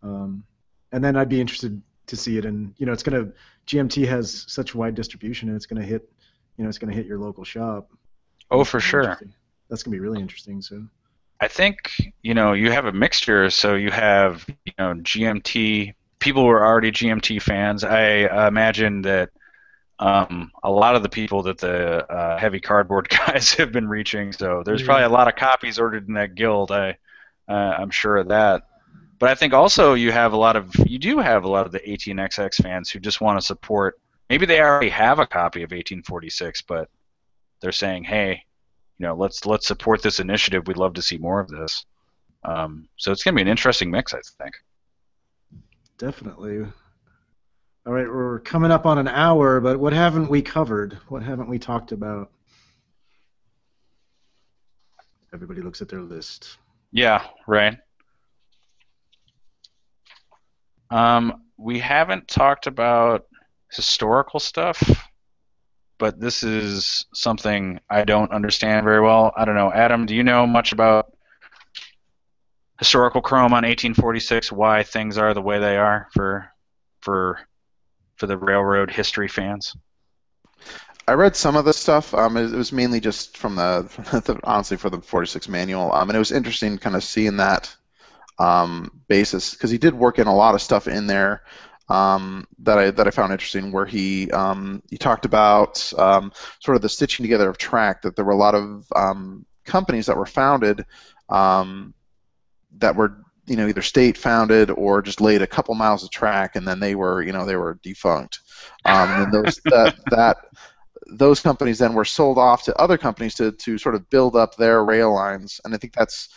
[0.02, 0.42] Um,
[0.90, 3.28] and then I'd be interested to see it and you know it's gonna
[3.66, 6.10] GMT has such wide distribution and it's gonna hit
[6.56, 7.90] you know it's gonna hit your local shop.
[8.50, 9.20] Oh, for sure.
[9.68, 10.62] That's gonna be really interesting.
[10.62, 10.82] So
[11.40, 13.50] I think you know you have a mixture.
[13.50, 17.84] So you have you know GMT people who are already GMT fans.
[17.84, 19.28] I imagine that
[20.00, 24.32] um, a lot of the people that the uh, heavy cardboard guys have been reaching.
[24.32, 24.86] So there's Yeah.
[24.86, 26.72] probably a lot of copies ordered in that guild.
[26.72, 26.96] I
[27.48, 28.62] uh, I'm sure of that.
[29.18, 31.72] But I think also you have a lot of you do have a lot of
[31.72, 34.00] the 18xx fans who just want to support.
[34.30, 36.88] Maybe they already have a copy of 1846, but
[37.60, 38.44] they're saying, hey,
[38.98, 40.66] you know, let's let's support this initiative.
[40.66, 41.84] We'd love to see more of this.
[42.42, 44.54] Um, so it's going to be an interesting mix, I think.
[45.98, 46.66] Definitely.
[47.86, 50.98] All right, we're coming up on an hour, but what haven't we covered?
[51.08, 52.30] What haven't we talked about?
[55.32, 56.58] Everybody looks at their list.
[56.92, 57.78] Yeah, right.
[60.90, 63.26] Um, we haven't talked about
[63.72, 64.82] historical stuff,
[65.98, 69.32] but this is something I don't understand very well.
[69.34, 70.04] I don't know, Adam.
[70.04, 71.16] Do you know much about
[72.78, 74.52] historical Chrome on 1846?
[74.52, 76.50] Why things are the way they are for
[77.00, 77.38] for
[78.20, 79.74] for the railroad history fans?
[81.08, 82.14] I read some of this stuff.
[82.14, 83.82] Um, it, it was mainly just from the,
[84.24, 87.74] the honestly for the 46 manual, um, and it was interesting kind of seeing that
[88.38, 91.42] um, basis because he did work in a lot of stuff in there
[91.88, 93.72] um, that I that I found interesting.
[93.72, 98.02] Where he um, he talked about um, sort of the stitching together of track.
[98.02, 100.86] That there were a lot of um, companies that were founded
[101.28, 101.94] um,
[102.78, 106.54] that were you know either state founded or just laid a couple miles of track
[106.54, 108.38] and then they were you know they were defunct.
[108.84, 110.36] Um, and those that that
[111.06, 114.54] those companies then were sold off to other companies to, to sort of build up
[114.54, 115.60] their rail lines.
[115.64, 116.28] And I think that's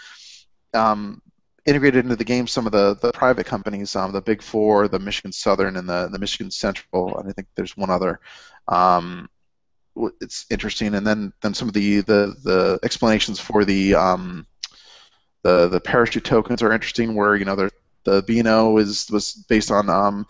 [0.74, 1.22] um,
[1.64, 4.98] integrated into the game some of the, the private companies, um, the Big Four, the
[4.98, 8.20] Michigan Southern, and the, the Michigan Central, and I think there's one other.
[8.68, 9.30] Um,
[10.20, 10.96] it's interesting.
[10.96, 14.48] And then, then some of the, the, the explanations for the um,
[15.44, 17.72] the the parachute tokens are interesting, where you know they're
[18.04, 20.28] the B&O is was based on um,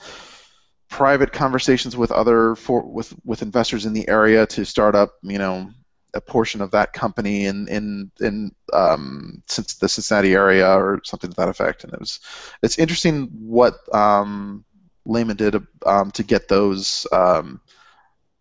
[0.89, 5.37] private conversations with other for with with investors in the area to start up, you
[5.37, 5.71] know,
[6.13, 11.29] a portion of that company in in in um, since the Cincinnati area or something
[11.29, 11.83] to that effect.
[11.83, 12.19] And it was
[12.61, 14.65] it's interesting what um,
[15.05, 15.55] Lehmann did
[15.85, 17.59] um, to get those um,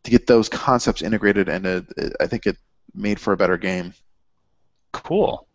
[0.04, 2.56] to get those concepts integrated, and it, it, I think it
[2.94, 3.94] made for a better game.
[4.92, 5.46] Cool.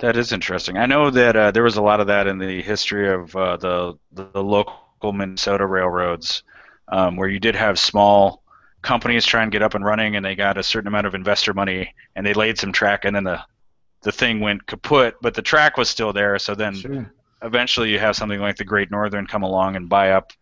[0.00, 0.76] That is interesting.
[0.76, 3.56] I know that uh, there was a lot of that in the history of uh,
[3.56, 6.44] the, the local Minnesota railroads,
[6.86, 8.44] um, where you did have small
[8.82, 11.52] companies try and get up and running, and they got a certain amount of investor
[11.52, 13.40] money, and they laid some track, and then the
[14.02, 16.38] the thing went kaput, but the track was still there.
[16.38, 17.12] So then Sure.
[17.42, 20.32] eventually you have something like the Great Northern come along and buy up,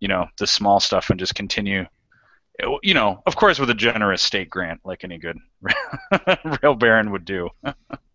[0.00, 1.84] you know, the small stuff and just continue.
[2.82, 5.36] You know, of course, with a generous state grant, like any good
[6.62, 7.50] rail baron would do.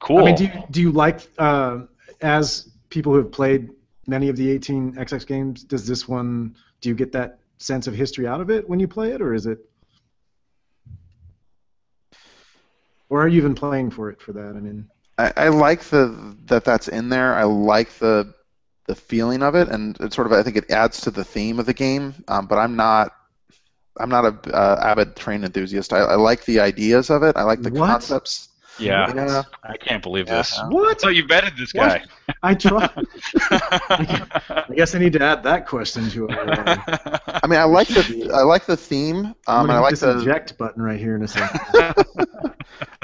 [0.00, 0.18] cool.
[0.18, 1.82] I mean, do you do you like uh,
[2.20, 3.70] as people who have played
[4.06, 5.64] many of the 18xx games?
[5.64, 6.56] Does this one?
[6.80, 9.34] Do you get that sense of history out of it when you play it, or
[9.34, 9.58] is it?
[13.10, 14.56] Or are you even playing for it for that?
[14.56, 14.88] I mean,
[15.18, 17.34] I, I like the that that's in there.
[17.34, 18.34] I like the
[18.86, 21.58] the feeling of it, and it sort of I think it adds to the theme
[21.60, 22.14] of the game.
[22.28, 23.12] Um, but I'm not
[23.98, 25.92] I'm not a uh, avid train enthusiast.
[25.92, 27.36] I, I like the ideas of it.
[27.36, 27.86] I like the What?
[27.88, 28.49] concepts.
[28.80, 29.42] Yeah, Yeah.
[29.62, 30.38] I can't believe Yeah.
[30.38, 30.58] this.
[30.58, 31.00] I what?
[31.00, 31.88] So you vetted this What?
[32.00, 32.04] guy.
[32.42, 32.88] I try.
[33.50, 36.38] I guess I need to add that question to it.
[36.38, 39.16] I mean, I like the I like the theme.
[39.26, 41.60] Um, I'm gonna I like this the eject button right here in a second.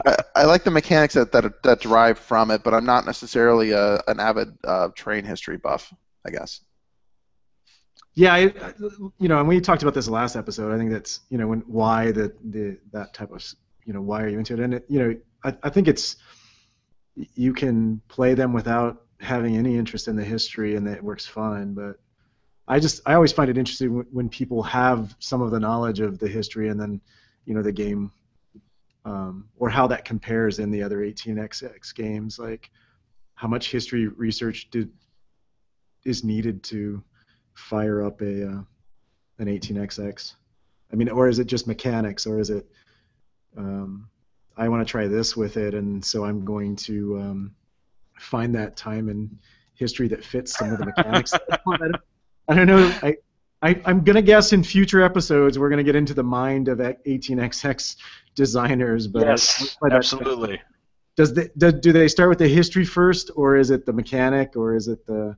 [0.06, 3.72] I, I like the mechanics that, that that derive from it, but I'm not necessarily
[3.72, 5.92] a, an avid uh, train history buff.
[6.26, 6.60] I guess.
[8.14, 8.74] Yeah, I, I-
[9.18, 10.72] you know, and we talked about this last episode.
[10.74, 13.44] I think that's you know when why the the that type of
[13.84, 14.60] you know why are you into it?
[14.60, 15.14] And it, you know,
[15.46, 16.16] I, I think it's
[17.14, 21.72] you can play them without having any interest in the history, and it works fine.
[21.72, 22.00] But
[22.68, 26.00] I just I always find it interesting when, when people have some of the knowledge
[26.00, 27.00] of the history, and then
[27.44, 28.10] you know the game
[29.04, 32.70] um, or how that compares in the other 18xx games, like
[33.34, 34.90] how much history research did
[36.04, 37.02] is needed to
[37.54, 38.60] fire up a uh,
[39.38, 40.34] an 18xx?
[40.92, 42.66] I mean, or is it just mechanics, or is it
[43.56, 44.08] um,
[44.56, 47.54] I want to try this with it, and so I'm going to um,
[48.18, 49.38] find that time in
[49.74, 51.34] history that fits some of the mechanics.
[51.34, 51.96] I don't-
[52.48, 52.86] I don't know.
[53.02, 53.16] I,
[53.62, 57.96] I I'm gonna guess in future episodes we're gonna get into the mind of 18xx
[58.34, 60.60] designers, but yes, absolutely.
[61.16, 64.54] Does the, do, do they start with the history first, or is it the mechanic,
[64.54, 65.36] or is it the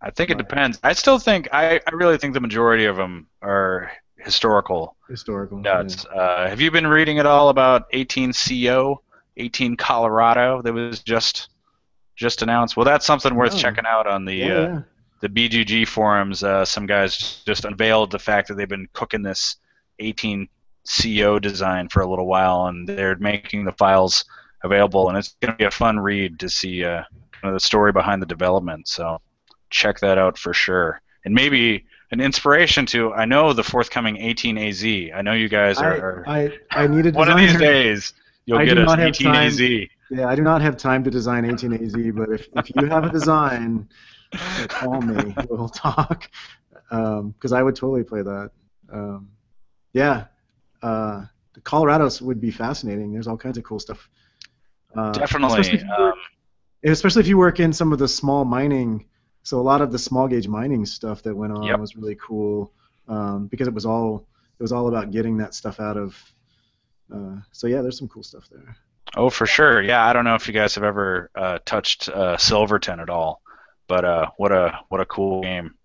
[0.00, 0.78] I think it depends.
[0.82, 5.58] I still think I, I really think the majority of them are historical historical?
[5.58, 6.04] nuts.
[6.06, 9.02] Uh, have you been reading at all about 18 CO,
[9.36, 11.50] 18 Colorado that was just
[12.16, 12.76] just announced?
[12.76, 13.58] Well, that's something worth Oh.
[13.58, 14.80] checking out on the Yeah, uh, yeah.
[15.20, 16.42] the BGG forums.
[16.42, 19.56] Uh, some guys just unveiled the fact that they've been cooking this
[19.98, 20.48] 18
[20.88, 24.24] CO design for a little while, and they're making the files
[24.64, 27.02] available, and it's going to be a fun read to see uh,
[27.32, 28.88] kind of the story behind the development.
[28.88, 29.20] So
[29.68, 33.12] check that out for sure, and maybe an inspiration to.
[33.12, 35.14] I know the forthcoming 18AZ.
[35.14, 35.96] I know you guys are.
[35.96, 38.12] are I, I, I need a one of these days,
[38.44, 39.50] you'll I get do us not have time.
[39.50, 39.88] 18AZ.
[40.10, 43.10] Yeah, I do not have time to design 18AZ, but if, if you have a
[43.10, 43.88] design,
[44.68, 45.34] call me.
[45.50, 46.30] We'll talk.
[46.88, 48.50] Because I would totally play that.
[48.92, 49.30] Um,
[49.92, 50.26] yeah.
[50.82, 53.12] Uh, the Colorado's would be fascinating.
[53.12, 54.08] There's all kinds of cool stuff.
[54.94, 55.60] Uh, Definitely.
[55.60, 56.14] Especially if, work, Um,
[56.84, 59.06] especially if you work in some of the small mining.
[59.46, 61.78] So a lot of the small gauge mining stuff that went on Yep.
[61.78, 62.72] was really cool
[63.06, 64.26] um, because it was all
[64.58, 66.20] it was all about getting that stuff out of.
[67.14, 68.76] Uh, so yeah, there's some cool stuff there.
[69.16, 69.80] Oh, for sure.
[69.80, 73.40] Yeah, I don't know if you guys have ever uh, touched uh, Silverton at all,
[73.86, 75.76] but uh, what a what a cool game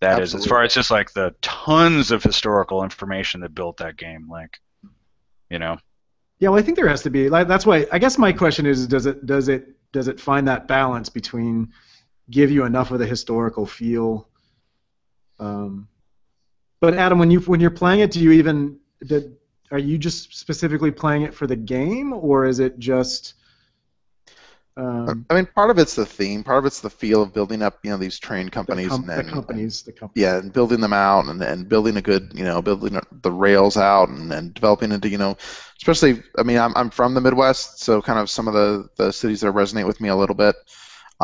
[0.00, 0.34] that is.
[0.34, 4.58] As far as just like the tons of historical information that built that game, like,
[5.48, 5.78] you know,
[6.40, 7.28] Yeah, well, I think there has to be.
[7.30, 7.86] Like, that's why.
[7.92, 11.72] I guess my question is, does it does it does it find that balance between
[12.30, 14.28] give you enough of the historical feel?
[15.38, 15.88] Um,
[16.80, 19.36] but Adam, when you when you're playing it, do you even did,
[19.70, 23.34] are you just specifically playing it for the game, or is it just?
[24.76, 27.62] Um, I mean, part of it's the theme, part of it's the feel of building
[27.62, 30.20] up, you know, these train the, companies com- and the companies, the companies.
[30.20, 33.76] yeah, and building them out and, and building a good, you know, building the rails
[33.76, 35.36] out and, and developing into, you know,
[35.76, 39.12] especially, I mean, I'm, I'm from the Midwest, so kind of some of the, the
[39.12, 40.56] cities that resonate with me a little bit.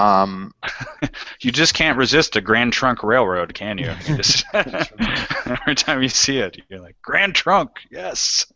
[0.01, 0.55] Um,
[1.41, 3.93] you just can't resist a Grand Trunk Railroad, can you?
[4.07, 8.47] You just- every time you see it, you're like Grand Trunk, yes.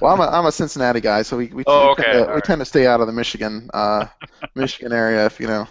[0.00, 2.32] well, I'm a, I'm a Cincinnati guy, so we we, Oh, we, tend, to, we
[2.34, 2.44] right.
[2.44, 4.06] tend to stay out of the Michigan uh,
[4.54, 5.66] Michigan area, if you know.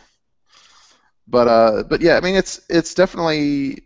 [1.27, 3.83] But uh, but yeah, I mean, it's it's definitely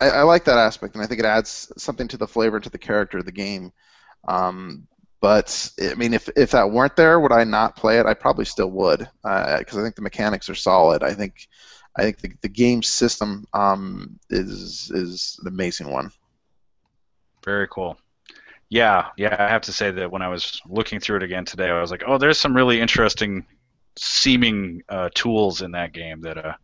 [0.00, 2.70] I, I like that aspect, and I think it adds something to the flavor, to
[2.70, 3.72] the character of the game.
[4.28, 4.88] Um,
[5.20, 8.06] but I mean, if if that weren't there, would I not play it?
[8.06, 11.02] I probably still would, because I think the mechanics are solid.
[11.02, 11.48] I think
[11.96, 16.10] I think the, the game system um, is is an amazing one.
[17.44, 17.98] Very cool.
[18.68, 19.36] Yeah, yeah.
[19.38, 21.90] I have to say that when I was looking through it again today, I was
[21.90, 23.46] like, oh, there's some really interesting
[23.96, 26.38] seeming uh, tools in that game that.
[26.38, 26.54] Uh,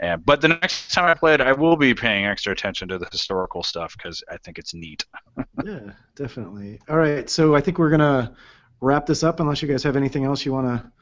[0.00, 2.98] and, but the next time I play it, I will be paying extra attention to
[2.98, 5.04] the historical stuff because I think it's neat.
[5.64, 6.78] yeah, definitely.
[6.88, 8.34] All right, so I think we're gonna
[8.80, 10.92] wrap this up unless you guys have anything else you want to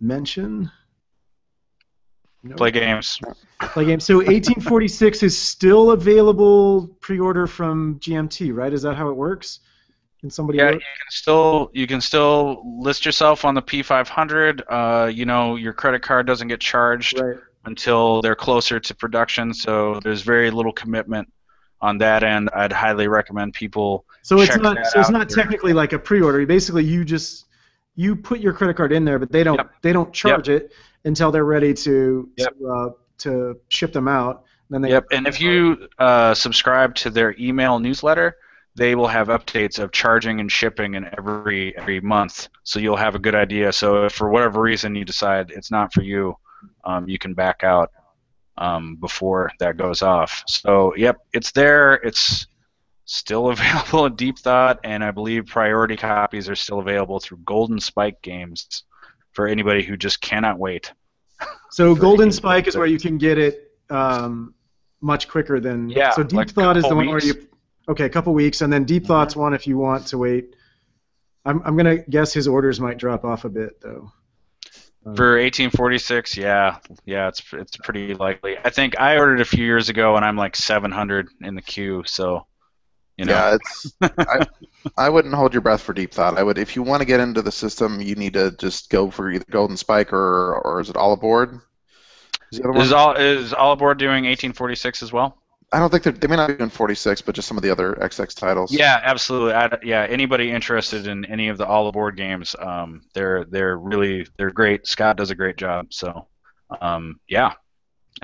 [0.00, 0.70] mention.
[2.42, 2.56] No.
[2.56, 3.20] Play games.
[3.60, 4.04] Play games.
[4.04, 8.72] So 1846 is still available pre-order from GMT, right?
[8.72, 9.60] Is that how it works?
[10.20, 10.58] Can somebody?
[10.58, 14.62] Yeah, you can still you can still list yourself on the P500.
[14.68, 17.36] Uh, you know, your credit card doesn't get charged Right.
[17.66, 21.32] Until they're closer to production, so there's very little commitment
[21.80, 22.50] on that end.
[22.54, 24.04] I'd highly recommend people.
[24.22, 24.84] So it's not.
[24.86, 25.36] So it's not there.
[25.36, 26.44] technically like a pre-order.
[26.46, 27.46] Basically, you just
[27.94, 29.56] you put your credit card in there, but they don't.
[29.56, 29.70] Yep.
[29.82, 30.72] They don't charge it
[31.04, 32.58] until they're ready to Yep.
[32.58, 32.88] to, uh,
[33.18, 34.44] to ship them out.
[34.70, 34.90] Then they.
[34.90, 38.36] Yep, and if you uh, subscribe to their email newsletter,
[38.74, 43.14] they will have updates of charging and shipping in every every month, so you'll have
[43.14, 43.72] a good idea.
[43.72, 46.36] So if for whatever reason you decide it's not for you,
[46.84, 47.90] um, you can back out
[48.56, 50.42] um, before that goes off.
[50.46, 51.94] So yep, it's there.
[51.94, 52.46] It's
[53.04, 57.80] still available in Deep Thought, and I believe priority copies are still available through Golden
[57.80, 58.84] Spike Games
[59.32, 60.92] for anybody who just cannot wait.
[61.70, 64.54] So Golden Spike is where you can get it um,
[65.00, 65.88] much quicker than.
[65.88, 67.48] Yeah, So Deep like Thought is the one where you.
[67.86, 70.56] Okay, a couple weeks, and then Deep Thought's one if you want to wait.
[71.44, 74.10] I'm I'm gonna guess his orders might drop off a bit though.
[75.06, 78.56] Um, For 1846, yeah, yeah, it's it's pretty likely.
[78.64, 82.04] I think I ordered a few years ago, and I'm like 700 in the queue.
[82.06, 82.46] So,
[83.16, 83.92] you know, Yeah, it's.
[84.00, 84.46] I,
[84.96, 86.38] I wouldn't hold your breath for deep thought.
[86.38, 89.10] I would, if you want to get into the system, you need to just go
[89.10, 91.60] for either Golden Spike or or is it All Aboard?
[92.52, 95.36] Is is all is all aboard doing 1846 as well?
[95.74, 97.70] I don't think they're, they may not be doing 46, but just some of the
[97.70, 98.72] other XX titles.
[98.72, 99.54] Yeah, absolutely.
[99.54, 104.26] I, yeah, anybody interested in any of the all aboard games, um, they're they're really
[104.38, 104.86] they're great.
[104.86, 105.92] Scott does a great job.
[105.92, 106.28] So,
[106.80, 107.54] um, yeah,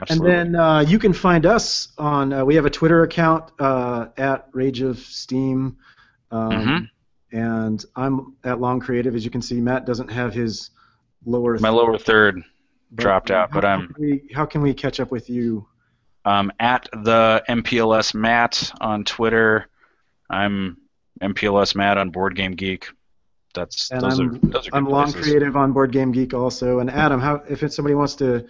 [0.09, 2.32] And then uh, you can find us on.
[2.32, 5.76] Uh, we have a Twitter account uh, at Rage of Steam,
[6.30, 6.88] um, Mhm.
[7.32, 9.14] and I'm at Long Creative.
[9.16, 10.70] As you can see, Matt doesn't have his
[11.26, 11.59] lower.
[11.59, 12.42] my lower third
[12.92, 15.66] but, dropped out, but I'm- we, how can we catch up with you?
[16.25, 19.66] Um, at the MPLS Matt on Twitter.
[20.29, 20.77] I'm
[21.21, 22.89] MPLS Matt on Board Game Geek.
[23.55, 25.23] That's And those I'm are those are good I'm Long places.
[25.29, 26.79] Creative on Board Game Geek also.
[26.79, 28.47] And Adam, how if somebody wants to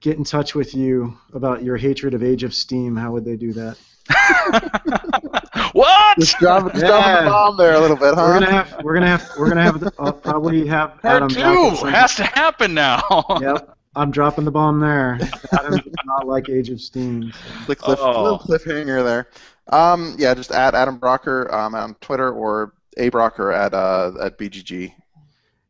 [0.00, 3.36] get in touch with you about your hatred of Age of Steam, how would they
[3.36, 3.76] do that?
[5.72, 6.18] what?
[6.18, 6.88] Just drop, just Yeah.
[6.88, 8.22] drop the bomb there a little bit, huh?
[8.26, 11.28] We're gonna have we're gonna have we're gonna have I'll probably have Part Adam.
[11.28, 13.02] two back at some- has to happen now.
[13.40, 15.18] Yep, I'm dropping the bomb there.
[15.52, 17.32] Adam does not like Age of Steam.
[17.66, 18.22] the cliff, Oh.
[18.22, 19.28] little cliffhanger there.
[19.70, 24.38] Um, yeah, just at Adam Brocker um, on Twitter or a Brocker at uh, at
[24.38, 24.94] BGG.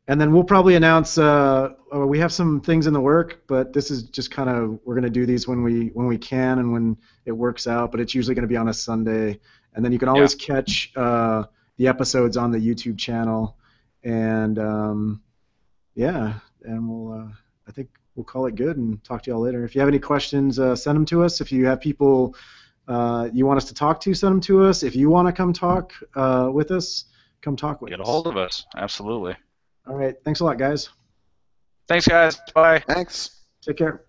[0.06, 1.18] And then we'll probably announce.
[1.18, 4.78] Uh, uh, we have some things in the work, but this is just kind of
[4.84, 7.90] we're gonna do these when we when we can and when it works out.
[7.90, 9.38] But it's usually gonna be on a Sunday,
[9.74, 11.44] and then you can always catch uh,
[11.76, 13.56] the episodes on the YouTube channel.
[14.04, 15.22] And um,
[15.94, 17.12] yeah, and we'll.
[17.20, 17.28] Uh,
[17.66, 19.64] I think we'll call it good and talk to y'all later.
[19.64, 21.40] If you have any questions, uh, send them to us.
[21.40, 22.34] If you have people
[22.88, 24.82] uh, you want us to talk to, send them to us.
[24.82, 27.04] If you want to come talk uh, with us,
[27.42, 27.98] come talk with us.
[27.98, 28.66] Get a hold of us.
[28.76, 29.36] Absolutely.
[29.86, 30.16] All right.
[30.24, 30.88] Thanks a lot, guys.
[31.86, 32.38] Thanks, guys.
[32.54, 32.80] Bye.
[32.80, 33.42] Thanks.
[33.62, 34.07] Take care.